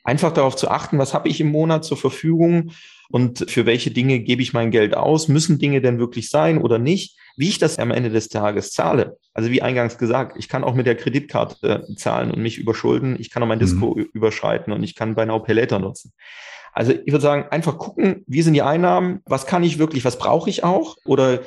Einfach 0.05 0.33
darauf 0.33 0.57
zu 0.57 0.69
achten, 0.69 0.99
was 0.99 1.15
habe 1.15 1.29
ich 1.29 1.41
im 1.41 1.51
Monat 1.51 1.85
zur 1.85 1.97
Verfügung 1.97 2.73
und 3.11 3.51
für 3.51 3.65
welche 3.65 3.91
Dinge 3.91 4.21
gebe 4.21 4.43
ich 4.43 4.53
mein 4.53 4.71
Geld 4.71 4.95
aus? 4.95 5.29
Müssen 5.29 5.59
Dinge 5.59 5.81
denn 5.81 5.99
wirklich 5.99 6.29
sein 6.29 6.59
oder 6.59 6.79
nicht? 6.79 7.17
Wie 7.39 7.49
ich 7.49 7.59
das 7.59 7.79
am 7.79 7.93
Ende 7.93 8.11
des 8.11 8.29
Tages 8.29 8.73
zahle, 8.73 9.17
also 9.33 9.53
wie 9.53 9.63
eingangs 9.63 9.97
gesagt, 9.97 10.37
ich 10.37 10.49
kann 10.49 10.65
auch 10.65 10.75
mit 10.75 10.87
der 10.87 10.97
Kreditkarte 10.97 11.87
zahlen 11.97 12.33
und 12.33 12.43
mich 12.43 12.59
überschulden, 12.59 13.15
ich 13.21 13.31
kann 13.31 13.45
auch 13.45 13.47
mein 13.47 13.61
Disco 13.61 13.95
mhm. 13.95 14.09
überschreiten 14.13 14.73
und 14.73 14.83
ich 14.83 14.97
kann 14.97 15.15
bei 15.15 15.25
Now 15.25 15.39
Pay 15.39 15.55
Later 15.55 15.79
nutzen. 15.79 16.13
Also 16.73 16.93
ich 16.93 17.13
würde 17.13 17.23
sagen, 17.23 17.47
einfach 17.51 17.79
gucken, 17.79 18.25
wie 18.27 18.43
sind 18.43 18.55
die 18.55 18.63
Einnahmen, 18.63 19.21
was 19.25 19.47
kann 19.47 19.63
ich 19.63 19.79
wirklich, 19.79 20.05
was 20.05 20.19
brauche 20.19 20.51
ich 20.51 20.65
auch 20.65 20.97
oder 21.05 21.39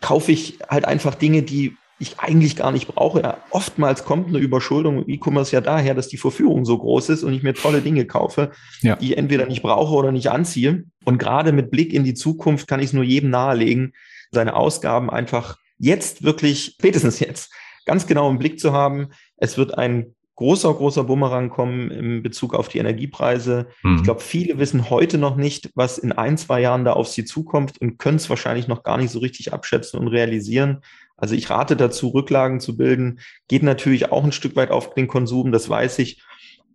kaufe 0.00 0.30
ich 0.30 0.60
halt 0.68 0.84
einfach 0.84 1.16
Dinge, 1.16 1.42
die 1.42 1.76
ich 1.98 2.20
eigentlich 2.20 2.54
gar 2.54 2.70
nicht 2.70 2.86
brauche. 2.86 3.20
Ja, 3.20 3.38
oftmals 3.50 4.04
kommt 4.04 4.28
eine 4.28 4.38
Überschuldung 4.38 5.02
im 5.02 5.08
E-Commerce 5.08 5.52
ja 5.52 5.60
daher, 5.60 5.94
dass 5.94 6.06
die 6.06 6.16
Verführung 6.16 6.64
so 6.64 6.78
groß 6.78 7.08
ist 7.08 7.24
und 7.24 7.34
ich 7.34 7.42
mir 7.42 7.54
tolle 7.54 7.82
Dinge 7.82 8.06
kaufe, 8.06 8.52
ja. 8.82 8.94
die 8.94 9.10
ich 9.10 9.18
entweder 9.18 9.46
nicht 9.46 9.62
brauche 9.62 9.94
oder 9.94 10.12
nicht 10.12 10.30
anziehe. 10.30 10.84
Und 11.04 11.18
gerade 11.18 11.50
mit 11.50 11.72
Blick 11.72 11.92
in 11.92 12.04
die 12.04 12.14
Zukunft 12.14 12.68
kann 12.68 12.78
ich 12.78 12.86
es 12.86 12.92
nur 12.92 13.04
jedem 13.04 13.30
nahelegen, 13.30 13.92
seine 14.30 14.54
Ausgaben 14.54 15.10
einfach 15.10 15.56
jetzt 15.78 16.22
wirklich, 16.22 16.74
spätestens 16.76 17.20
jetzt, 17.20 17.52
ganz 17.86 18.06
genau 18.06 18.30
im 18.30 18.38
Blick 18.38 18.60
zu 18.60 18.72
haben. 18.72 19.08
Es 19.36 19.56
wird 19.58 19.76
ein 19.76 20.14
großer, 20.36 20.72
großer 20.72 21.04
Bumerang 21.04 21.50
kommen 21.50 21.90
in 21.90 22.22
Bezug 22.22 22.54
auf 22.54 22.68
die 22.68 22.78
Energiepreise. 22.78 23.68
Mhm. 23.82 23.96
Ich 23.96 24.02
glaube, 24.04 24.20
viele 24.20 24.58
wissen 24.58 24.88
heute 24.88 25.18
noch 25.18 25.36
nicht, 25.36 25.70
was 25.74 25.98
in 25.98 26.12
ein, 26.12 26.38
zwei 26.38 26.60
Jahren 26.60 26.84
da 26.84 26.94
auf 26.94 27.08
sie 27.08 27.24
zukommt 27.24 27.80
und 27.80 27.98
können 27.98 28.16
es 28.16 28.30
wahrscheinlich 28.30 28.66
noch 28.66 28.82
gar 28.82 28.96
nicht 28.96 29.10
so 29.10 29.18
richtig 29.18 29.52
abschätzen 29.52 30.00
und 30.00 30.08
realisieren. 30.08 30.80
Also 31.18 31.34
ich 31.34 31.50
rate 31.50 31.76
dazu, 31.76 32.08
Rücklagen 32.08 32.60
zu 32.60 32.76
bilden. 32.76 33.20
Geht 33.48 33.62
natürlich 33.62 34.10
auch 34.10 34.24
ein 34.24 34.32
Stück 34.32 34.56
weit 34.56 34.70
auf 34.70 34.94
den 34.94 35.08
Konsum, 35.08 35.52
das 35.52 35.68
weiß 35.68 35.98
ich. 35.98 36.22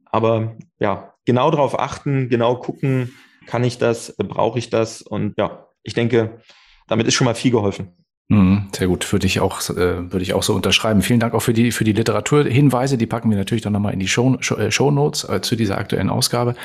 Aber 0.05 0.55
ja, 0.79 1.13
genau 1.25 1.49
darauf 1.49 1.79
achten, 1.79 2.29
genau 2.29 2.57
gucken, 2.57 3.13
kann 3.47 3.63
ich 3.63 3.79
das, 3.79 4.15
brauche 4.17 4.59
ich 4.59 4.69
das? 4.69 5.01
Und 5.01 5.33
ja, 5.37 5.67
ich 5.81 5.95
denke, 5.95 6.39
damit 6.88 7.08
ist 7.08 7.13
schon 7.13 7.26
mal 7.26 7.36
viel 7.36 7.52
geholfen. 7.52 7.89
Mhm, 8.28 8.69
sehr 8.76 8.88
gut, 8.88 9.12
würde 9.13 9.28
ich 9.28 9.39
auch 9.39 9.69
äh, 9.69 10.12
würde 10.12 10.24
ich 10.24 10.34
auch 10.34 10.41
so 10.41 10.56
unterschreiben. 10.56 11.04
Vielen 11.04 11.19
Dank 11.19 11.36
auch 11.36 11.41
für 11.41 11.54
die 11.54 11.71
für 11.71 11.84
die 11.84 11.91
Literaturhinweise. 11.91 12.98
Die 12.98 13.06
packen 13.06 13.30
wir 13.30 13.38
natürlich 13.38 13.62
dann 13.62 13.74
nochmal 13.74 13.93
in 13.93 14.00
die 14.00 14.08
Show, 14.08 14.36
äh, 14.58 14.71
Show 14.71 14.89
Notes 14.89 15.30
äh, 15.30 15.41
zu 15.41 15.56
dieser 15.56 15.78
aktuellen 15.78 16.10
Ausgabe. 16.10 16.56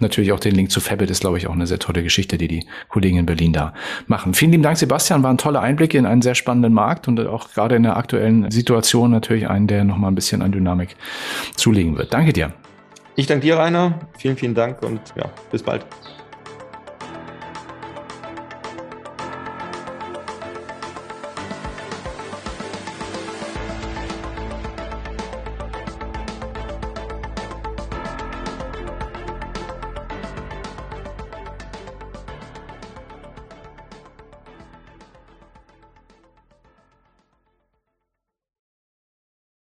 Natürlich 0.00 0.32
auch 0.32 0.40
den 0.40 0.54
Link 0.54 0.70
zu 0.70 0.80
Fabit 0.80 1.08
ist, 1.08 1.20
glaube 1.20 1.38
ich, 1.38 1.46
auch 1.46 1.54
eine 1.54 1.66
sehr 1.66 1.78
tolle 1.78 2.02
Geschichte, 2.02 2.36
die 2.36 2.48
die 2.48 2.66
Kollegen 2.88 3.16
in 3.16 3.24
Berlin 3.24 3.54
da 3.54 3.72
machen. 4.08 4.34
Vielen 4.34 4.50
lieben 4.50 4.62
Dank, 4.62 4.76
Sebastian. 4.76 5.22
Waren 5.22 5.38
tolle 5.38 5.60
Einblicke 5.60 5.96
in 5.96 6.04
einen 6.04 6.20
sehr 6.20 6.34
spannenden 6.34 6.74
Markt 6.74 7.08
und 7.08 7.18
auch 7.26 7.50
gerade 7.50 7.76
in 7.76 7.82
der 7.82 7.96
aktuellen 7.96 8.50
Situation 8.50 9.10
natürlich 9.10 9.48
einen, 9.48 9.68
der 9.68 9.84
nochmal 9.84 10.10
ein 10.10 10.14
bisschen 10.14 10.42
an 10.42 10.52
Dynamik 10.52 10.96
zulegen 11.56 11.96
wird. 11.96 12.12
Danke 12.12 12.34
dir. 12.34 12.52
Ich 13.16 13.26
danke 13.26 13.46
dir, 13.46 13.56
Rainer. 13.56 13.98
Vielen, 14.18 14.36
vielen 14.36 14.54
Dank 14.54 14.82
und 14.82 15.00
ja, 15.16 15.30
bis 15.50 15.62
bald. 15.62 15.86